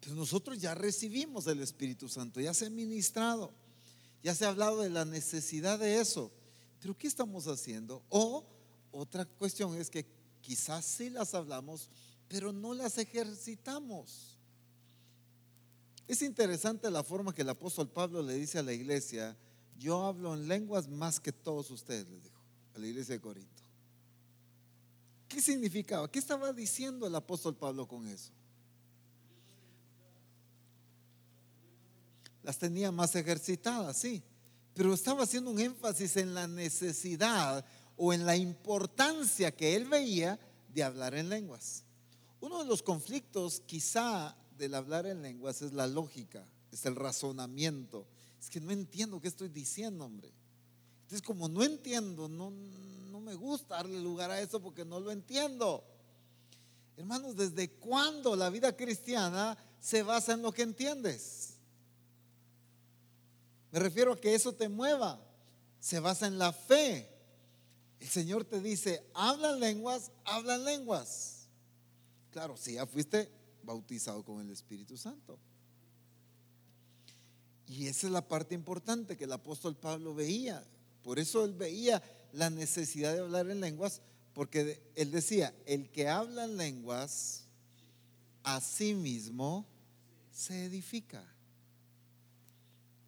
[0.00, 3.52] Pero nosotros ya recibimos el Espíritu Santo, ya se ha ministrado,
[4.22, 6.30] ya se ha hablado de la necesidad de eso.
[6.80, 8.02] Pero ¿qué estamos haciendo?
[8.08, 8.44] O
[8.94, 10.06] otra cuestión es que
[10.40, 11.88] quizás sí las hablamos,
[12.28, 14.38] pero no las ejercitamos.
[16.06, 19.36] Es interesante la forma que el apóstol Pablo le dice a la iglesia,
[19.78, 22.40] yo hablo en lenguas más que todos ustedes, les dijo,
[22.74, 23.62] a la iglesia de Corinto.
[25.28, 26.10] ¿Qué significaba?
[26.10, 28.30] ¿Qué estaba diciendo el apóstol Pablo con eso?
[32.42, 34.22] Las tenía más ejercitadas, sí,
[34.74, 37.64] pero estaba haciendo un énfasis en la necesidad
[37.96, 41.84] o en la importancia que él veía de hablar en lenguas.
[42.40, 48.06] Uno de los conflictos quizá del hablar en lenguas es la lógica, es el razonamiento.
[48.40, 50.30] Es que no entiendo qué estoy diciendo, hombre.
[51.02, 55.10] Entonces, como no entiendo, no, no me gusta darle lugar a eso porque no lo
[55.10, 55.84] entiendo.
[56.96, 61.54] Hermanos, ¿desde cuándo la vida cristiana se basa en lo que entiendes?
[63.72, 65.20] Me refiero a que eso te mueva.
[65.80, 67.13] Se basa en la fe.
[68.04, 71.46] El Señor te dice, hablan lenguas, hablan lenguas.
[72.32, 73.30] Claro, si ya fuiste
[73.62, 75.38] bautizado con el Espíritu Santo.
[77.66, 80.62] Y esa es la parte importante que el apóstol Pablo veía.
[81.02, 82.02] Por eso él veía
[82.34, 84.02] la necesidad de hablar en lenguas,
[84.34, 87.44] porque él decía, el que habla en lenguas,
[88.42, 89.64] a sí mismo
[90.30, 91.24] se edifica.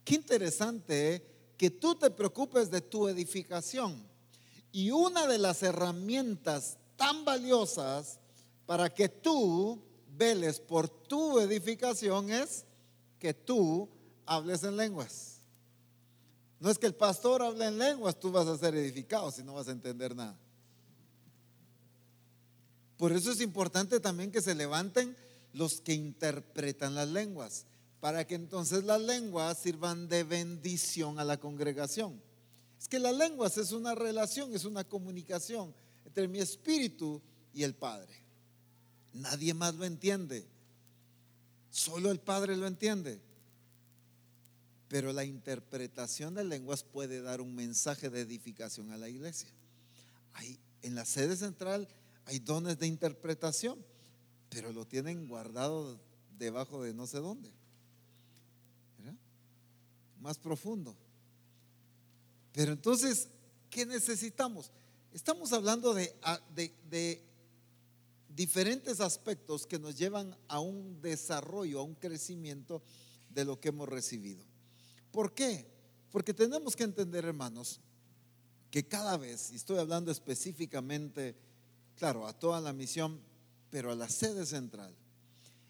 [0.06, 1.26] Qué interesante ¿eh?
[1.58, 4.15] que tú te preocupes de tu edificación.
[4.76, 8.18] Y una de las herramientas tan valiosas
[8.66, 9.82] para que tú
[10.18, 12.66] veles por tu edificación es
[13.18, 13.88] que tú
[14.26, 15.38] hables en lenguas.
[16.60, 19.54] No es que el pastor hable en lenguas, tú vas a ser edificado si no
[19.54, 20.36] vas a entender nada.
[22.98, 25.16] Por eso es importante también que se levanten
[25.54, 27.64] los que interpretan las lenguas,
[27.98, 32.20] para que entonces las lenguas sirvan de bendición a la congregación.
[32.78, 37.20] Es que las lenguas es una relación, es una comunicación entre mi espíritu
[37.52, 38.14] y el Padre.
[39.12, 40.46] Nadie más lo entiende.
[41.70, 43.20] Solo el Padre lo entiende.
[44.88, 49.48] Pero la interpretación de lenguas puede dar un mensaje de edificación a la iglesia.
[50.34, 51.88] Hay, en la sede central
[52.26, 53.84] hay dones de interpretación,
[54.48, 55.98] pero lo tienen guardado
[56.38, 57.50] debajo de no sé dónde.
[60.20, 60.96] Más profundo.
[62.56, 63.28] Pero entonces,
[63.68, 64.72] ¿qué necesitamos?
[65.12, 67.22] Estamos hablando de,
[68.30, 72.82] diferentes aspectos que nos llevan a un desarrollo, a un crecimiento
[73.28, 74.42] de lo que hemos recibido.
[75.12, 75.66] ¿Por qué?
[76.10, 77.78] Porque tenemos que entender, hermanos,
[78.70, 81.36] que cada vez, y estoy hablando específicamente,
[81.94, 83.20] claro, a toda la misión,
[83.68, 84.96] pero a la sede central,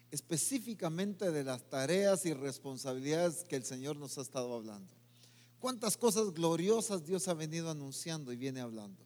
[0.09, 4.97] específicamente de las tareas y responsabilidades que el Señor nos ha estado hablando.
[5.59, 9.03] ¿Cuántas cosas gloriosas Dios ha venido anunciando y viene hablando?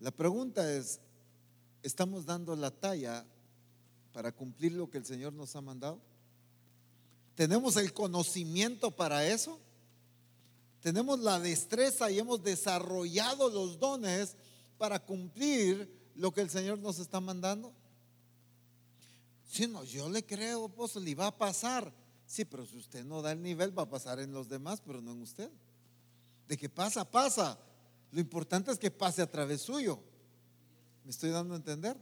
[0.00, 1.00] La pregunta es,
[1.82, 3.24] ¿estamos dando la talla
[4.12, 6.00] para cumplir lo que el Señor nos ha mandado?
[7.34, 9.60] ¿Tenemos el conocimiento para eso?
[10.86, 14.36] tenemos la destreza y hemos desarrollado los dones
[14.78, 17.72] para cumplir lo que el Señor nos está mandando.
[19.50, 21.92] Si no, yo le creo, apóstol, y va a pasar.
[22.26, 25.00] Sí, pero si usted no da el nivel, va a pasar en los demás, pero
[25.00, 25.50] no en usted.
[26.48, 27.58] De que pasa, pasa.
[28.10, 30.00] Lo importante es que pase a través suyo.
[31.04, 31.96] ¿Me estoy dando a entender?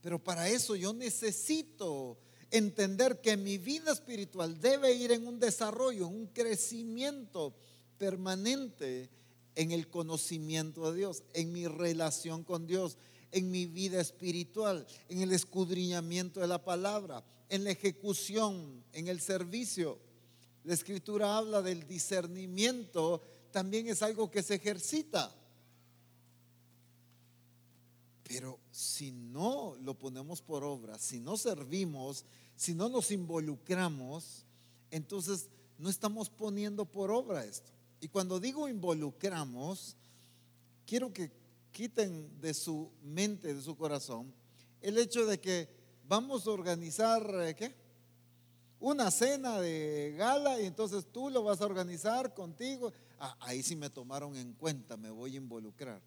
[0.00, 2.18] Pero para eso yo necesito
[2.50, 7.54] entender que mi vida espiritual debe ir en un desarrollo, en un crecimiento
[7.98, 9.08] permanente
[9.54, 12.96] en el conocimiento de Dios, en mi relación con Dios,
[13.32, 19.20] en mi vida espiritual, en el escudriñamiento de la palabra, en la ejecución, en el
[19.20, 19.98] servicio.
[20.64, 25.30] La escritura habla del discernimiento, también es algo que se ejercita.
[28.22, 32.24] Pero si no lo ponemos por obra, si no servimos,
[32.56, 34.46] si no nos involucramos,
[34.90, 37.70] entonces no estamos poniendo por obra esto.
[38.00, 39.94] Y cuando digo involucramos,
[40.86, 41.30] quiero que
[41.70, 44.32] quiten de su mente, de su corazón,
[44.80, 45.81] el hecho de que
[46.12, 47.74] vamos a organizar, eh, ¿qué?
[48.80, 52.92] Una cena de gala y entonces tú lo vas a organizar contigo.
[53.18, 56.02] Ah, ahí sí me tomaron en cuenta, me voy a involucrar.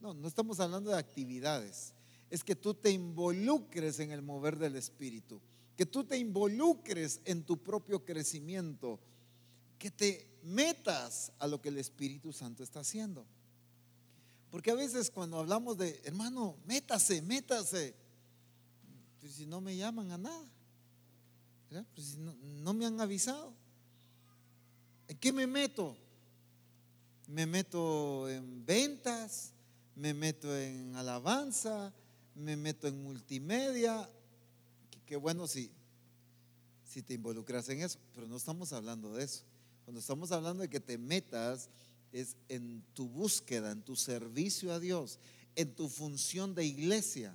[0.00, 1.94] No, no estamos hablando de actividades.
[2.30, 5.40] Es que tú te involucres en el mover del Espíritu,
[5.76, 8.98] que tú te involucres en tu propio crecimiento,
[9.78, 13.24] que te metas a lo que el Espíritu Santo está haciendo.
[14.50, 17.94] Porque a veces cuando hablamos de, hermano, métase, métase,
[19.24, 20.44] pues si no me llaman a nada,
[21.94, 23.54] pues si no, no me han avisado,
[25.08, 25.96] ¿en qué me meto?
[27.28, 29.54] Me meto en ventas,
[29.96, 31.90] me meto en alabanza,
[32.34, 34.10] me meto en multimedia.
[35.06, 35.70] Qué bueno si,
[36.86, 39.42] si te involucras en eso, pero no estamos hablando de eso.
[39.86, 41.70] Cuando estamos hablando de que te metas
[42.12, 45.18] es en tu búsqueda, en tu servicio a Dios,
[45.56, 47.34] en tu función de iglesia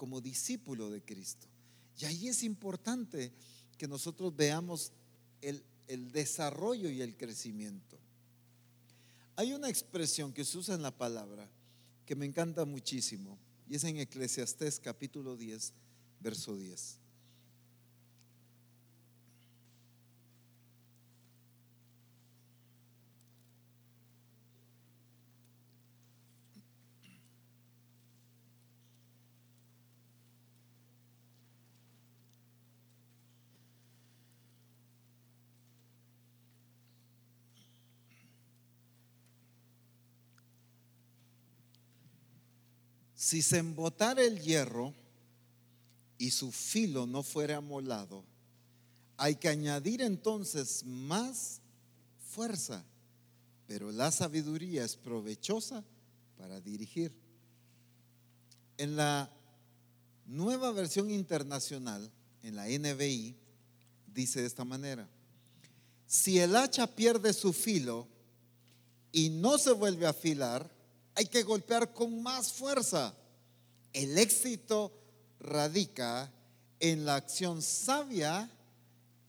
[0.00, 1.46] como discípulo de Cristo.
[1.98, 3.30] Y ahí es importante
[3.76, 4.92] que nosotros veamos
[5.42, 7.98] el, el desarrollo y el crecimiento.
[9.36, 11.46] Hay una expresión que se usa en la palabra
[12.06, 15.74] que me encanta muchísimo y es en Eclesiastés capítulo 10,
[16.20, 16.99] verso 10.
[43.30, 44.92] Si se embotara el hierro
[46.18, 48.24] y su filo no fuera amolado,
[49.16, 51.60] hay que añadir entonces más
[52.28, 52.84] fuerza,
[53.68, 55.84] pero la sabiduría es provechosa
[56.36, 57.14] para dirigir.
[58.76, 59.30] En la
[60.26, 62.10] nueva versión internacional,
[62.42, 63.36] en la NBI,
[64.12, 65.08] dice de esta manera,
[66.04, 68.08] si el hacha pierde su filo
[69.12, 70.68] y no se vuelve a afilar,
[71.14, 73.14] hay que golpear con más fuerza.
[73.92, 74.92] El éxito
[75.40, 76.32] radica
[76.78, 78.50] en la acción sabia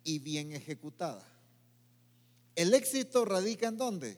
[0.04, 1.28] y bien ejecutada.
[2.56, 4.18] ¿El éxito radica en dónde?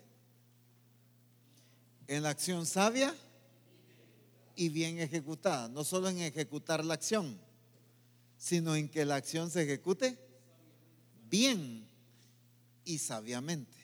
[2.07, 3.15] En la acción sabia
[4.55, 5.67] y bien ejecutada.
[5.69, 7.39] No solo en ejecutar la acción,
[8.37, 10.17] sino en que la acción se ejecute
[11.29, 11.87] bien
[12.85, 13.77] y sabiamente.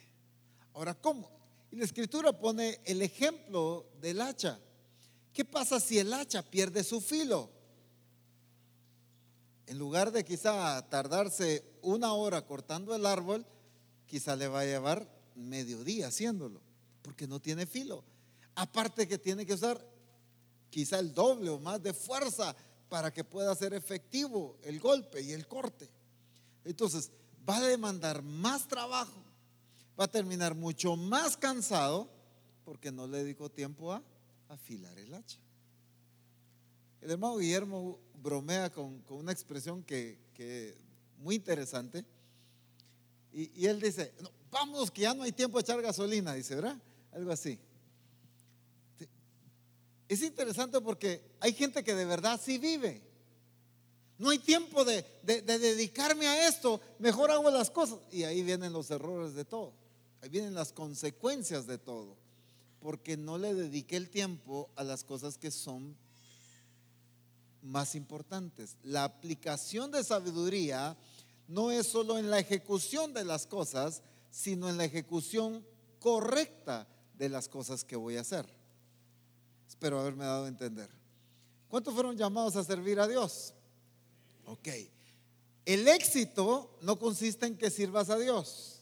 [0.74, 1.30] Ahora, ¿cómo?
[1.72, 4.60] Y la escritura pone el ejemplo del hacha.
[5.34, 7.50] ¿Qué pasa si el hacha pierde su filo?
[9.68, 13.46] En lugar de quizá tardarse una hora cortando el árbol,
[14.08, 16.62] quizá le va a llevar mediodía haciéndolo,
[17.04, 18.04] porque no tiene filo.
[18.56, 19.86] Aparte que tiene que usar
[20.70, 22.56] quizá el doble o más de fuerza
[22.90, 25.90] para que pueda ser efectivo el golpe y el corte.
[26.66, 27.12] Entonces,
[27.48, 29.24] va a demandar más trabajo,
[30.00, 32.10] va a terminar mucho más cansado
[32.66, 34.04] porque no le dedicó tiempo a
[34.50, 35.39] afilar el hacha.
[37.02, 40.78] El hermano Guillermo bromea con, una expresión que,
[41.18, 42.06] muy interesante.
[43.32, 44.14] Y, él dice,
[44.52, 46.78] vamos que ya no hay tiempo de echar gasolina, dice, ¿verdad?
[47.12, 47.60] Algo así.
[50.08, 53.02] Es interesante porque hay gente que de verdad sí vive.
[54.18, 58.00] No hay tiempo de, dedicarme a esto, mejor hago las cosas.
[58.12, 59.74] Y ahí vienen los errores de todo.
[60.22, 62.18] Ahí vienen las consecuencias de todo.
[62.80, 65.96] Porque no le dediqué el tiempo a las cosas que son
[67.62, 68.78] más importantes.
[68.84, 70.98] La aplicación de sabiduría
[71.48, 74.02] no es solo en la ejecución de las cosas,
[74.32, 75.66] sino en la ejecución
[76.00, 78.46] correcta de las cosas que voy a hacer.
[79.68, 80.90] Espero haberme dado a entender.
[81.68, 83.54] ¿Cuántos fueron llamados a servir a Dios?
[84.46, 84.70] Ok.
[85.66, 88.82] El éxito no consiste en que sirvas a Dios.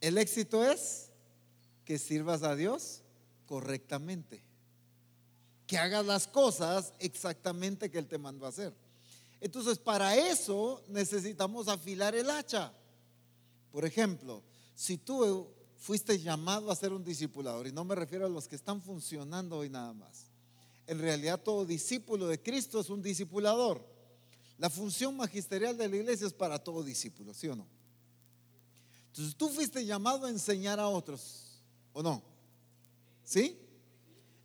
[0.00, 1.10] El éxito es
[1.84, 3.02] que sirvas a Dios
[3.46, 4.42] correctamente.
[5.66, 8.74] Que hagas las cosas exactamente que Él te mandó a hacer.
[9.40, 12.72] Entonces, para eso necesitamos afilar el hacha.
[13.70, 14.42] Por ejemplo,
[14.74, 18.56] si tú fuiste llamado a ser un discipulador, y no me refiero a los que
[18.56, 20.30] están funcionando hoy nada más.
[20.86, 23.84] En realidad todo discípulo de Cristo es un discipulador.
[24.58, 27.66] La función magisterial de la iglesia es para todo discípulo, ¿sí o no?
[29.08, 31.43] Entonces tú fuiste llamado a enseñar a otros,
[31.94, 32.22] ¿o no?
[33.24, 33.58] ¿Sí?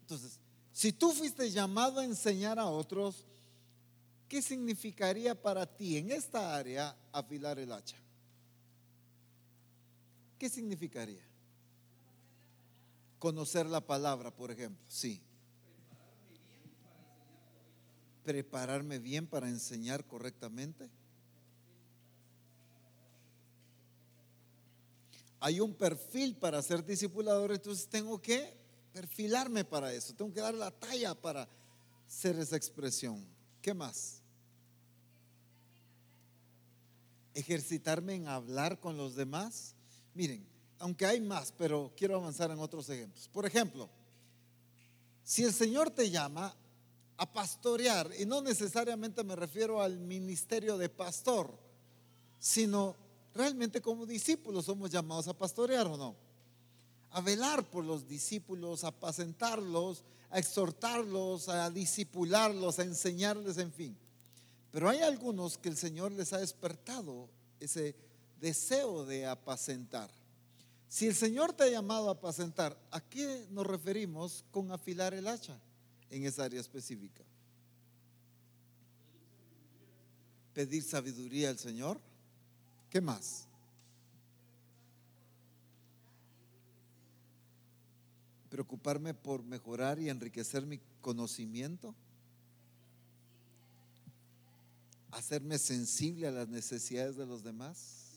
[0.02, 0.39] Entonces,
[0.72, 3.26] si tú fuiste llamado a enseñar a otros,
[4.30, 7.97] ¿qué significaría para ti en esta área afilar el hacha?
[10.38, 11.22] ¿Qué significaría?
[13.20, 15.22] Conocer la palabra, por ejemplo, sí
[18.30, 20.88] prepararme bien para enseñar correctamente?
[25.40, 28.58] Hay un perfil para ser discipulador, entonces tengo que
[28.92, 31.48] perfilarme para eso, tengo que dar la talla para
[32.08, 33.26] ser esa expresión.
[33.62, 34.22] ¿Qué más?
[37.34, 39.76] Ejercitarme en hablar con los demás.
[40.14, 40.46] Miren,
[40.80, 43.30] aunque hay más, pero quiero avanzar en otros ejemplos.
[43.32, 43.90] Por ejemplo,
[45.24, 46.56] si el Señor te llama
[47.18, 51.54] a pastorear, y no necesariamente me refiero al ministerio de pastor,
[52.40, 52.96] sino
[53.40, 56.16] realmente como discípulos somos llamados a pastorear o no.
[57.12, 63.98] A velar por los discípulos, a apacentarlos, a exhortarlos, a disipularlos, a enseñarles, en fin.
[64.72, 67.28] Pero hay algunos que el Señor les ha despertado
[67.60, 67.96] ese
[68.40, 70.12] deseo de apacentar.
[70.88, 75.28] Si el Señor te ha llamado a apacentar, ¿a qué nos referimos con afilar el
[75.28, 75.60] hacha?
[76.10, 77.24] en esa área específica.
[80.54, 82.00] Pedir sabiduría al Señor.
[82.90, 83.46] ¿Qué más?
[88.50, 91.94] Preocuparme por mejorar y enriquecer mi conocimiento.
[95.12, 98.08] Hacerme sensible a las necesidades de los demás.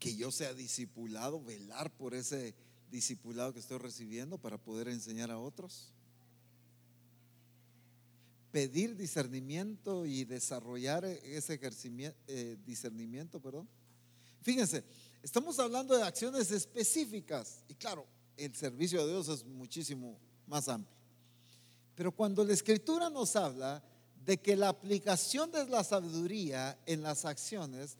[0.00, 2.54] Que yo sea discipulado, velar por ese
[2.90, 5.92] discipulado que estoy recibiendo para poder enseñar a otros.
[8.52, 11.58] Pedir discernimiento y desarrollar ese
[12.28, 13.68] eh, discernimiento, perdón.
[14.42, 14.84] Fíjense,
[15.22, 20.96] estamos hablando de acciones específicas y claro, el servicio de Dios es muchísimo más amplio.
[21.94, 23.82] Pero cuando la escritura nos habla
[24.24, 27.96] de que la aplicación de la sabiduría en las acciones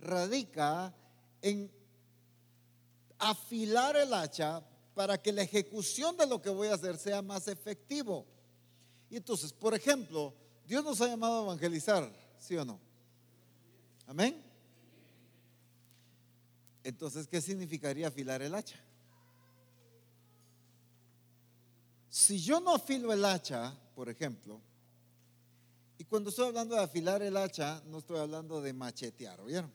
[0.00, 0.94] radica
[1.40, 1.70] en
[3.18, 4.62] afilar el hacha
[4.94, 8.26] para que la ejecución de lo que voy a hacer sea más efectivo.
[9.12, 10.32] Y entonces, por ejemplo,
[10.66, 12.80] Dios nos ha llamado a evangelizar, ¿sí o no?
[14.06, 14.42] Amén.
[16.82, 18.80] Entonces, ¿qué significaría afilar el hacha?
[22.08, 24.58] Si yo no afilo el hacha, por ejemplo,
[25.98, 29.70] y cuando estoy hablando de afilar el hacha, no estoy hablando de machetear, ¿oyeron?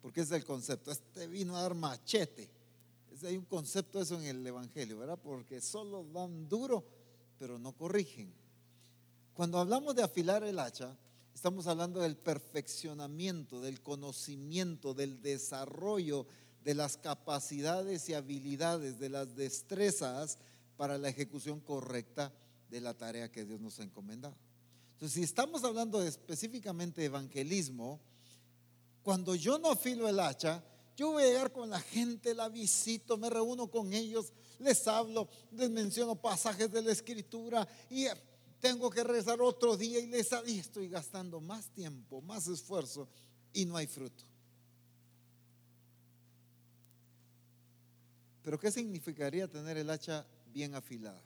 [0.00, 0.90] porque es el concepto.
[0.90, 2.48] Este vino a dar machete.
[3.22, 5.18] hay un concepto eso en el Evangelio, ¿verdad?
[5.22, 6.82] Porque solo dan duro,
[7.38, 8.32] pero no corrigen.
[9.34, 10.96] Cuando hablamos de afilar el hacha,
[11.34, 16.26] estamos hablando del perfeccionamiento, del conocimiento, del desarrollo
[16.64, 20.38] de las capacidades y habilidades, de las destrezas
[20.76, 22.32] para la ejecución correcta
[22.68, 24.36] de la tarea que Dios nos ha encomendado.
[24.92, 28.00] Entonces, si estamos hablando específicamente de evangelismo,
[29.02, 30.62] cuando yo no afilo el hacha,
[30.96, 35.28] yo voy a llegar con la gente, la visito, me reúno con ellos, les hablo,
[35.52, 38.06] les menciono pasajes de la escritura y
[38.60, 43.08] tengo que rezar otro día y les y estoy gastando más tiempo, más esfuerzo
[43.52, 44.24] y no hay fruto.
[48.42, 51.22] Pero ¿qué significaría tener el hacha bien afilada.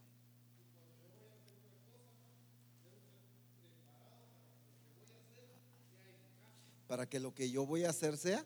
[6.87, 8.45] Para que lo que yo voy a hacer sea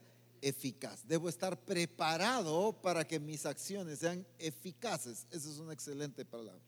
[0.49, 1.07] eficaz.
[1.07, 5.27] Debo estar preparado para que mis acciones sean eficaces.
[5.31, 6.63] Esa es una excelente palabra.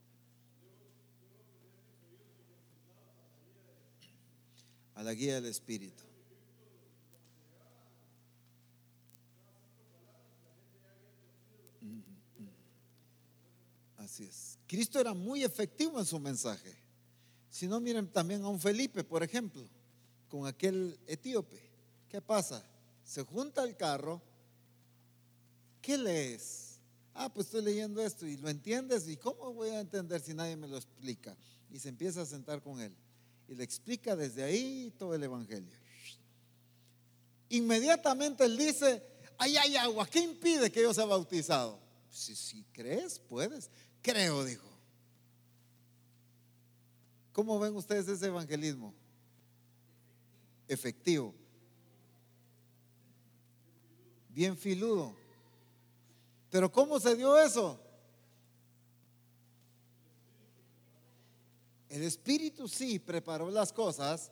[4.94, 6.02] A la guía del Espíritu.
[13.96, 14.58] Así es.
[14.66, 16.76] Cristo era muy efectivo en su mensaje.
[17.48, 19.68] Si no, miren también a un Felipe, por ejemplo,
[20.28, 21.68] con aquel etíope.
[22.08, 22.64] ¿Qué pasa?
[23.08, 24.20] Se junta el carro.
[25.80, 26.78] ¿Qué lees?
[27.14, 29.08] Ah, pues estoy leyendo esto y lo entiendes.
[29.08, 31.34] ¿Y cómo voy a entender si nadie me lo explica?
[31.70, 32.94] Y se empieza a sentar con él.
[33.48, 35.74] Y le explica desde ahí todo el Evangelio.
[37.48, 39.02] Inmediatamente él dice,
[39.38, 41.80] ahí hay agua, ¿qué impide que yo sea bautizado?
[42.10, 43.70] Si, si crees, puedes.
[44.02, 44.68] Creo, dijo.
[47.32, 48.92] ¿Cómo ven ustedes ese evangelismo?
[50.68, 51.37] Efectivo.
[54.38, 55.16] Bien filudo.
[56.48, 57.76] Pero ¿cómo se dio eso?
[61.88, 64.30] El Espíritu sí preparó las cosas,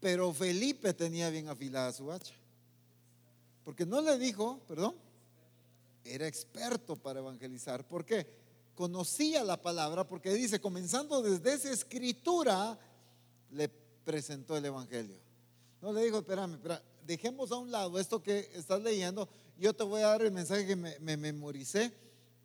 [0.00, 2.32] pero Felipe tenía bien afilada su hacha.
[3.64, 4.94] Porque no le dijo, perdón,
[6.02, 7.86] era experto para evangelizar.
[7.86, 8.26] ¿Por qué?
[8.74, 12.78] Conocía la palabra porque dice, comenzando desde esa escritura,
[13.50, 15.18] le presentó el evangelio.
[15.82, 19.28] No le dijo, espérame, espérame, dejemos a un lado esto que estás leyendo,
[19.58, 21.92] yo te voy a dar el mensaje que me, me memoricé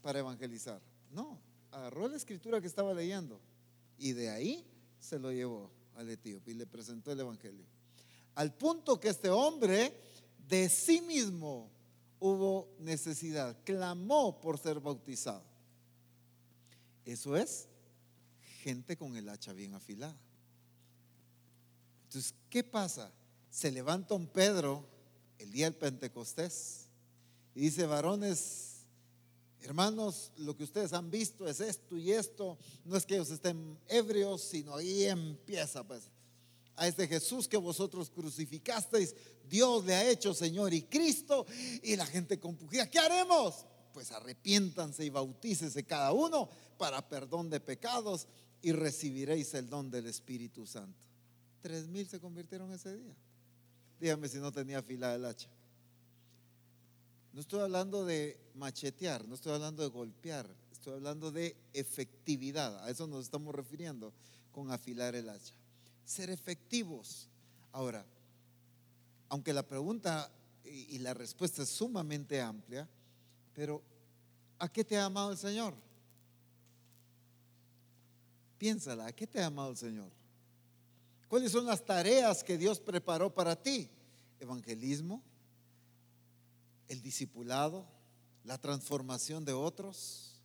[0.01, 0.81] para evangelizar.
[1.11, 1.39] No,
[1.71, 3.39] agarró la escritura que estaba leyendo
[3.97, 4.65] y de ahí
[4.99, 7.65] se lo llevó al etíope y le presentó el evangelio.
[8.35, 9.93] Al punto que este hombre
[10.47, 11.69] de sí mismo
[12.19, 15.43] hubo necesidad, clamó por ser bautizado.
[17.03, 17.67] Eso es
[18.61, 20.15] gente con el hacha bien afilada.
[22.03, 23.11] Entonces, ¿qué pasa?
[23.51, 24.87] Se levanta un Pedro
[25.37, 26.87] el día del Pentecostés
[27.53, 28.85] y dice, varones,
[29.59, 32.57] hermanos, lo que ustedes han visto es esto y esto.
[32.85, 36.03] No es que ellos estén ebrios, sino ahí empieza pues
[36.77, 39.13] a este Jesús que vosotros crucificasteis,
[39.49, 41.45] Dios le ha hecho Señor y Cristo,
[41.83, 43.65] y la gente compugía, ¿qué haremos?
[43.93, 48.27] Pues arrepiéntanse y bautícese cada uno para perdón de pecados
[48.61, 51.05] y recibiréis el don del Espíritu Santo.
[51.61, 53.15] Tres mil se convirtieron ese día.
[54.01, 55.47] Dígame si no tenía fila del hacha.
[57.31, 62.83] No estoy hablando de machetear, no estoy hablando de golpear, estoy hablando de efectividad.
[62.83, 64.11] A eso nos estamos refiriendo
[64.51, 65.53] con afilar el hacha
[66.11, 67.29] ser efectivos.
[67.71, 68.05] Ahora,
[69.29, 70.29] aunque la pregunta
[70.63, 72.87] y la respuesta es sumamente amplia,
[73.53, 73.81] pero
[74.59, 75.73] ¿a qué te ha amado el Señor?
[78.57, 80.11] Piénsala, ¿a qué te ha amado el Señor?
[81.31, 83.89] ¿Cuáles son las tareas que Dios preparó para ti?
[84.41, 85.23] Evangelismo,
[86.89, 87.87] el discipulado,
[88.43, 90.41] la transformación de otros,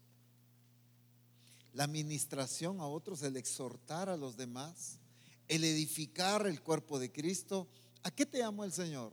[1.72, 5.00] la administración a otros, el exhortar a los demás,
[5.48, 7.66] el edificar el cuerpo de Cristo.
[8.04, 9.12] ¿A qué te amo el Señor?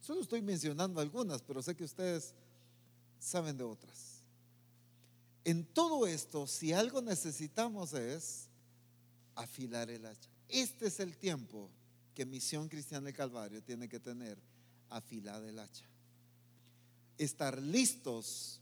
[0.00, 2.32] Solo estoy mencionando algunas, pero sé que ustedes
[3.18, 4.22] saben de otras.
[5.42, 8.46] En todo esto, si algo necesitamos es
[9.36, 10.30] afilar el hacha.
[10.48, 11.70] Este es el tiempo
[12.14, 14.38] que Misión Cristiana del Calvario tiene que tener
[14.90, 15.84] afilada el hacha.
[17.18, 18.60] Estar listos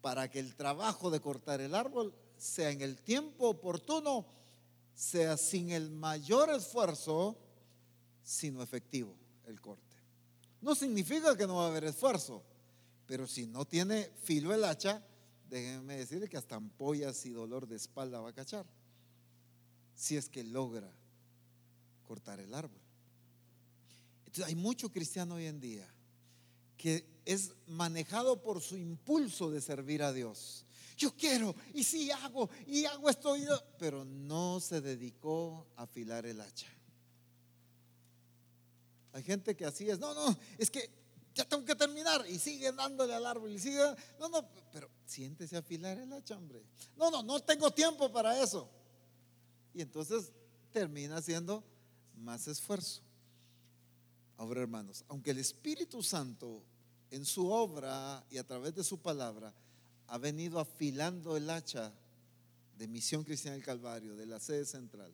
[0.00, 4.26] para que el trabajo de cortar el árbol sea en el tiempo oportuno
[4.94, 7.36] sea sin el mayor esfuerzo,
[8.22, 9.14] sino efectivo
[9.46, 9.96] el corte.
[10.60, 12.42] No significa que no va a haber esfuerzo,
[13.06, 15.04] pero si no tiene filo el hacha,
[15.48, 18.66] déjenme decirle que hasta ampollas y dolor de espalda va a cachar.
[19.94, 20.90] Si es que logra
[22.06, 22.80] cortar el árbol.
[24.26, 25.88] Entonces hay mucho cristiano hoy en día
[26.76, 30.64] que es manejado por su impulso de servir a Dios
[30.96, 33.34] yo quiero, y sí hago, y hago esto,
[33.78, 36.68] pero no se dedicó a afilar el hacha.
[39.12, 40.90] Hay gente que así es, no, no, es que
[41.34, 43.80] ya tengo que terminar y sigue dándole al árbol y sigue,
[44.18, 46.62] no, no, pero siéntese a afilar el hacha, hombre.
[46.96, 48.68] No, no, no tengo tiempo para eso.
[49.74, 50.32] Y entonces
[50.72, 51.64] termina haciendo
[52.16, 53.02] más esfuerzo.
[54.36, 56.62] Ahora, hermanos, aunque el Espíritu Santo
[57.10, 59.52] en su obra y a través de su palabra
[60.08, 61.92] ha venido afilando el hacha
[62.76, 65.12] de Misión Cristiana del Calvario, de la sede central.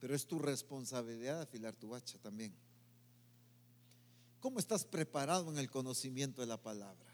[0.00, 2.54] Pero es tu responsabilidad afilar tu hacha también.
[4.40, 7.08] ¿Cómo estás preparado en el conocimiento de la palabra?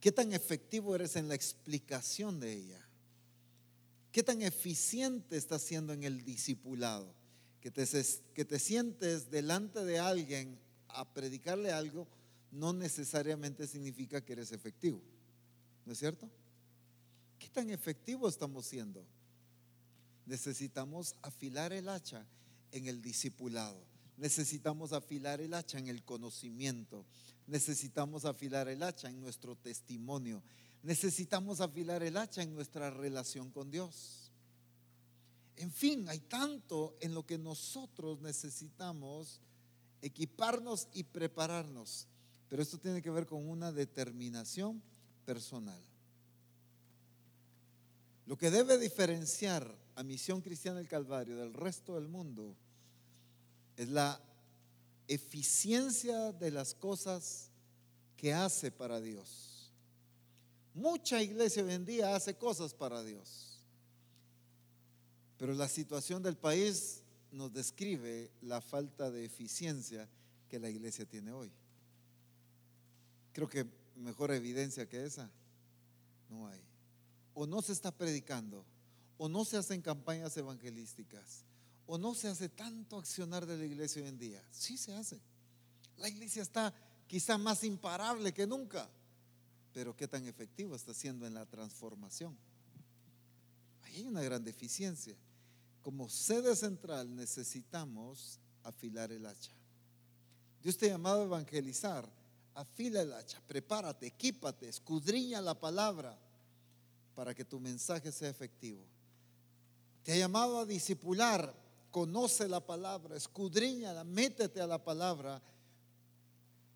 [0.00, 2.87] ¿Qué tan efectivo eres en la explicación de ella?
[4.12, 7.14] ¿Qué tan eficiente estás siendo en el discipulado?
[7.60, 7.84] Que te,
[8.34, 12.08] que te sientes delante de alguien a predicarle algo
[12.50, 15.02] no necesariamente significa que eres efectivo.
[15.84, 16.28] ¿No es cierto?
[17.38, 19.04] ¿Qué tan efectivo estamos siendo?
[20.26, 22.26] Necesitamos afilar el hacha
[22.72, 23.82] en el discipulado.
[24.16, 27.06] Necesitamos afilar el hacha en el conocimiento.
[27.46, 30.42] Necesitamos afilar el hacha en nuestro testimonio.
[30.88, 34.32] Necesitamos afilar el hacha en nuestra relación con Dios.
[35.56, 39.38] En fin, hay tanto en lo que nosotros necesitamos
[40.00, 42.06] equiparnos y prepararnos.
[42.48, 44.82] Pero esto tiene que ver con una determinación
[45.26, 45.78] personal.
[48.24, 52.56] Lo que debe diferenciar a Misión Cristiana del Calvario del resto del mundo
[53.76, 54.18] es la
[55.06, 57.50] eficiencia de las cosas
[58.16, 59.47] que hace para Dios.
[60.78, 63.58] Mucha iglesia hoy en día hace cosas para Dios,
[65.36, 67.02] pero la situación del país
[67.32, 70.08] nos describe la falta de eficiencia
[70.48, 71.50] que la iglesia tiene hoy.
[73.32, 73.66] Creo que
[73.96, 75.28] mejor evidencia que esa
[76.28, 76.62] no hay
[77.34, 78.64] o no se está predicando,
[79.16, 81.44] o no se hacen campañas evangelísticas,
[81.86, 84.44] o no se hace tanto accionar de la iglesia hoy en día.
[84.52, 85.20] Sí se hace.
[85.96, 86.72] La iglesia está
[87.08, 88.88] quizá más imparable que nunca,
[89.78, 92.36] pero qué tan efectivo está siendo en la transformación.
[93.84, 95.14] Ahí hay una gran deficiencia.
[95.82, 99.52] Como sede central necesitamos afilar el hacha.
[100.60, 102.10] Dios te ha llamado a evangelizar.
[102.56, 106.18] Afila el hacha, prepárate, equípate, escudriña la palabra
[107.14, 108.84] para que tu mensaje sea efectivo.
[110.02, 111.54] Te ha llamado a discipular,
[111.92, 115.40] conoce la palabra, escudriñala, métete a la palabra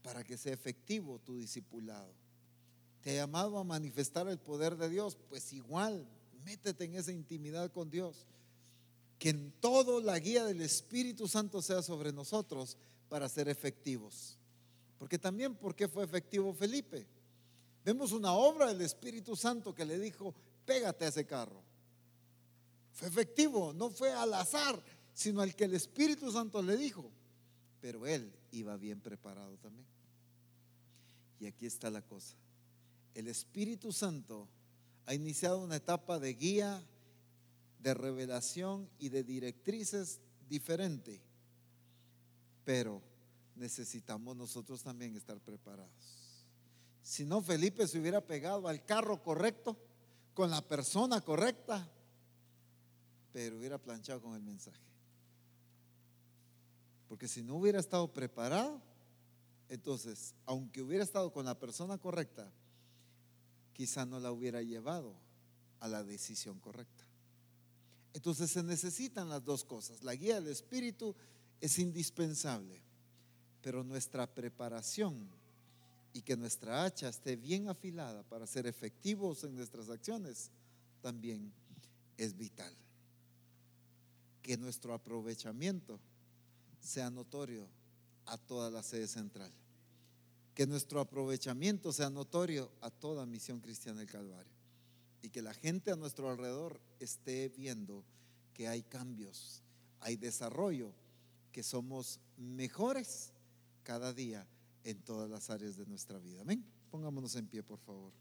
[0.04, 2.21] para que sea efectivo tu discipulado.
[3.02, 6.06] Te ha llamado a manifestar el poder de Dios, pues igual,
[6.44, 8.26] métete en esa intimidad con Dios.
[9.18, 12.76] Que en todo la guía del Espíritu Santo sea sobre nosotros
[13.08, 14.38] para ser efectivos.
[14.98, 17.06] Porque también, ¿por qué fue efectivo Felipe?
[17.84, 20.32] Vemos una obra del Espíritu Santo que le dijo,
[20.64, 21.60] pégate a ese carro.
[22.92, 24.80] Fue efectivo, no fue al azar,
[25.12, 27.10] sino al que el Espíritu Santo le dijo.
[27.80, 29.86] Pero él iba bien preparado también.
[31.40, 32.36] Y aquí está la cosa.
[33.14, 34.48] El Espíritu Santo
[35.06, 36.82] ha iniciado una etapa de guía,
[37.80, 41.20] de revelación y de directrices diferente.
[42.64, 43.02] Pero
[43.56, 45.90] necesitamos nosotros también estar preparados.
[47.02, 49.76] Si no, Felipe se hubiera pegado al carro correcto,
[50.34, 51.90] con la persona correcta,
[53.32, 54.80] pero hubiera planchado con el mensaje.
[57.08, 58.80] Porque si no hubiera estado preparado,
[59.68, 62.50] entonces, aunque hubiera estado con la persona correcta,
[63.82, 65.12] quizá no la hubiera llevado
[65.80, 67.02] a la decisión correcta.
[68.14, 70.04] Entonces se necesitan las dos cosas.
[70.04, 71.16] La guía del Espíritu
[71.60, 72.80] es indispensable,
[73.60, 75.26] pero nuestra preparación
[76.12, 80.52] y que nuestra hacha esté bien afilada para ser efectivos en nuestras acciones,
[81.00, 81.52] también
[82.16, 82.72] es vital.
[84.42, 85.98] Que nuestro aprovechamiento
[86.80, 87.66] sea notorio
[88.26, 89.50] a toda la sede central.
[90.54, 94.52] Que nuestro aprovechamiento sea notorio a toda misión cristiana del Calvario.
[95.22, 98.04] Y que la gente a nuestro alrededor esté viendo
[98.52, 99.62] que hay cambios,
[100.00, 100.92] hay desarrollo,
[101.52, 103.32] que somos mejores
[103.82, 104.46] cada día
[104.84, 106.42] en todas las áreas de nuestra vida.
[106.42, 106.64] Amén.
[106.90, 108.12] Pongámonos en pie, por favor.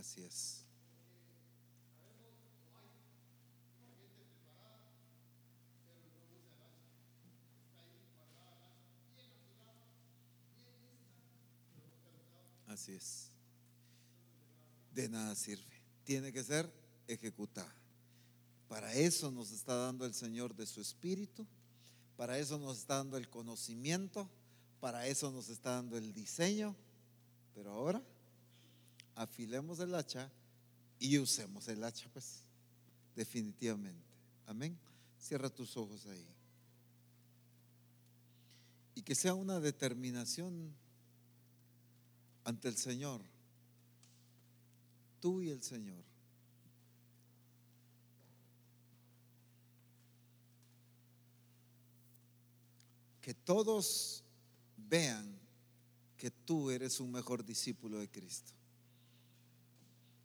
[0.00, 0.64] Así es.
[12.66, 13.28] Así es.
[14.94, 15.62] De nada sirve.
[16.04, 16.72] Tiene que ser
[17.06, 17.70] ejecutada.
[18.68, 21.46] Para eso nos está dando el Señor de su Espíritu.
[22.16, 24.30] Para eso nos está dando el conocimiento.
[24.80, 26.74] Para eso nos está dando el diseño.
[27.54, 28.02] Pero ahora
[29.20, 30.30] afilemos el hacha
[30.98, 32.42] y usemos el hacha, pues.
[33.14, 34.08] Definitivamente.
[34.46, 34.78] Amén.
[35.18, 36.26] Cierra tus ojos ahí.
[38.94, 40.74] Y que sea una determinación
[42.44, 43.20] ante el Señor,
[45.20, 46.02] tú y el Señor.
[53.20, 54.24] Que todos
[54.78, 55.38] vean
[56.16, 58.59] que tú eres un mejor discípulo de Cristo.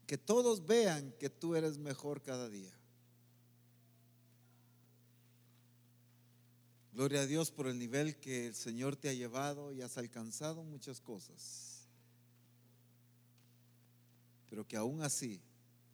[0.08, 2.74] Que todos vean que tú eres mejor cada día.
[6.94, 10.64] Gloria a Dios por el nivel que el Señor te ha llevado y has alcanzado
[10.64, 11.90] muchas cosas.
[14.50, 15.42] Pero que aún así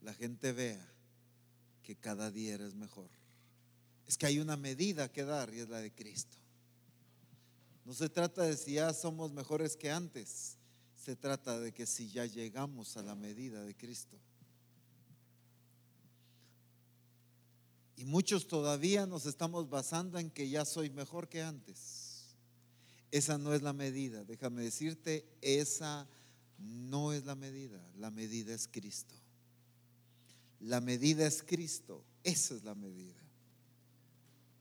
[0.01, 0.87] la gente vea
[1.81, 3.09] que cada día eres mejor.
[4.05, 6.37] Es que hay una medida que dar y es la de Cristo.
[7.85, 10.57] No se trata de si ya somos mejores que antes,
[11.01, 14.19] se trata de que si ya llegamos a la medida de Cristo.
[17.95, 22.35] Y muchos todavía nos estamos basando en que ya soy mejor que antes.
[23.09, 24.23] Esa no es la medida.
[24.23, 26.07] Déjame decirte, esa
[26.59, 27.81] no es la medida.
[27.97, 29.15] La medida es Cristo.
[30.59, 32.03] La medida es Cristo.
[32.23, 33.19] Esa es la medida.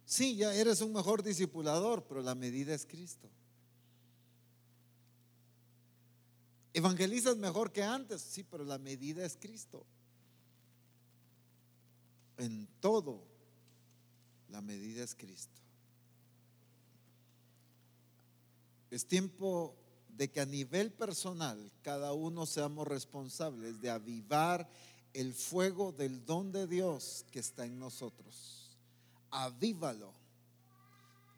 [0.07, 3.31] Sí, ya eres un mejor discipulador, pero la medida es Cristo.
[6.73, 9.85] Evangelizas mejor que antes, sí, pero la medida es Cristo.
[12.39, 13.23] En todo
[14.49, 15.61] la medida es Cristo.
[18.91, 19.77] Es tiempo
[20.09, 24.69] de que a nivel personal cada uno seamos responsables de avivar
[25.13, 28.77] el fuego del don de Dios que está en nosotros.
[29.31, 30.13] Avívalo.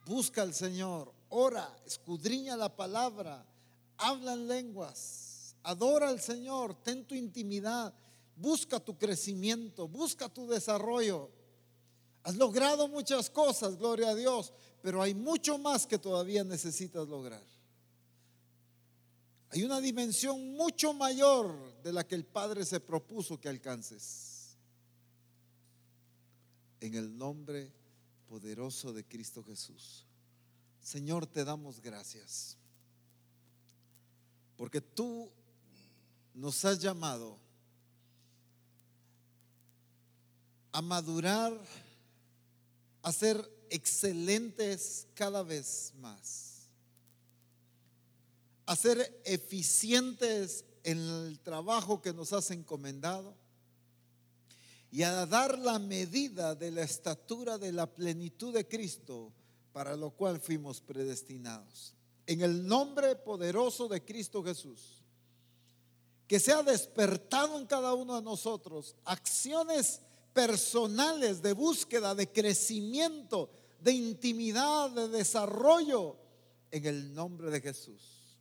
[0.07, 3.47] Busca al Señor, ora, escudriña la palabra,
[4.03, 7.94] habla en lenguas, adora al Señor, ten tu intimidad,
[8.36, 11.30] busca tu crecimiento, busca tu desarrollo.
[12.24, 17.44] Has logrado muchas cosas, gloria a Dios, pero hay mucho más que todavía necesitas lograr.
[19.50, 24.57] Hay una dimensión mucho mayor de la que el Padre se propuso que alcances.
[26.80, 27.70] En el nombre
[28.28, 30.07] poderoso de Cristo Jesús.
[30.80, 32.57] Señor, te damos gracias.
[34.63, 35.29] Porque tú
[36.35, 37.37] nos has llamado
[40.71, 41.53] a madurar
[43.03, 46.69] a ser excelentes cada vez más,
[48.65, 53.35] a ser eficientes en el trabajo que nos has encomendado
[54.93, 59.33] y a dar la medida de la estatura de la plenitud de Cristo
[59.73, 61.97] para lo cual fuimos predestinados.
[62.33, 65.03] En el nombre poderoso de Cristo Jesús,
[66.26, 70.01] que sea despertado en cada uno de nosotros acciones
[70.33, 73.51] personales de búsqueda, de crecimiento,
[73.83, 76.16] de intimidad, de desarrollo,
[76.70, 78.39] en el nombre de Jesús.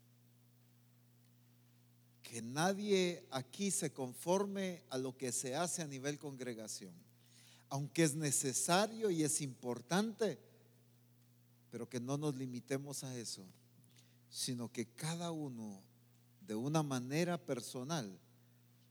[2.24, 6.94] Que nadie aquí se conforme a lo que se hace a nivel congregación,
[7.68, 10.40] aunque es necesario y es importante,
[11.70, 13.44] pero que no nos limitemos a eso,
[14.32, 15.84] sino que cada uno
[16.48, 18.18] de una manera personal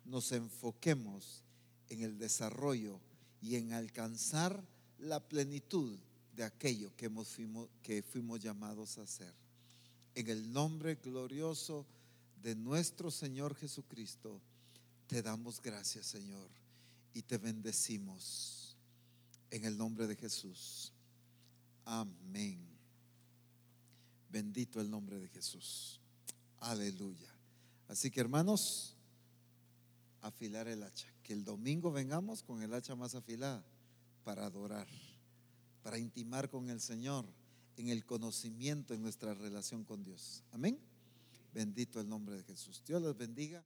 [0.04, 1.42] nos enfoquemos
[1.88, 3.00] en el desarrollo
[3.40, 4.62] y en alcanzar
[4.98, 5.98] la plenitud
[6.36, 9.34] de aquello que, fuimos, que fuimos llamados a hacer.
[10.14, 11.86] En el nombre glorioso
[12.42, 14.40] de nuestro Señor Jesucristo,
[15.06, 16.48] te damos gracias, Señor,
[17.14, 18.76] y te bendecimos.
[19.50, 20.92] En el nombre de Jesús.
[21.84, 22.69] Amén.
[24.30, 26.00] Bendito el nombre de Jesús.
[26.58, 27.28] Aleluya.
[27.88, 28.96] Así que hermanos,
[30.20, 31.08] afilar el hacha.
[31.22, 33.64] Que el domingo vengamos con el hacha más afilada
[34.24, 34.86] para adorar,
[35.82, 37.26] para intimar con el Señor
[37.76, 40.44] en el conocimiento en nuestra relación con Dios.
[40.52, 40.78] Amén.
[41.52, 42.82] Bendito el nombre de Jesús.
[42.86, 43.64] Dios les bendiga.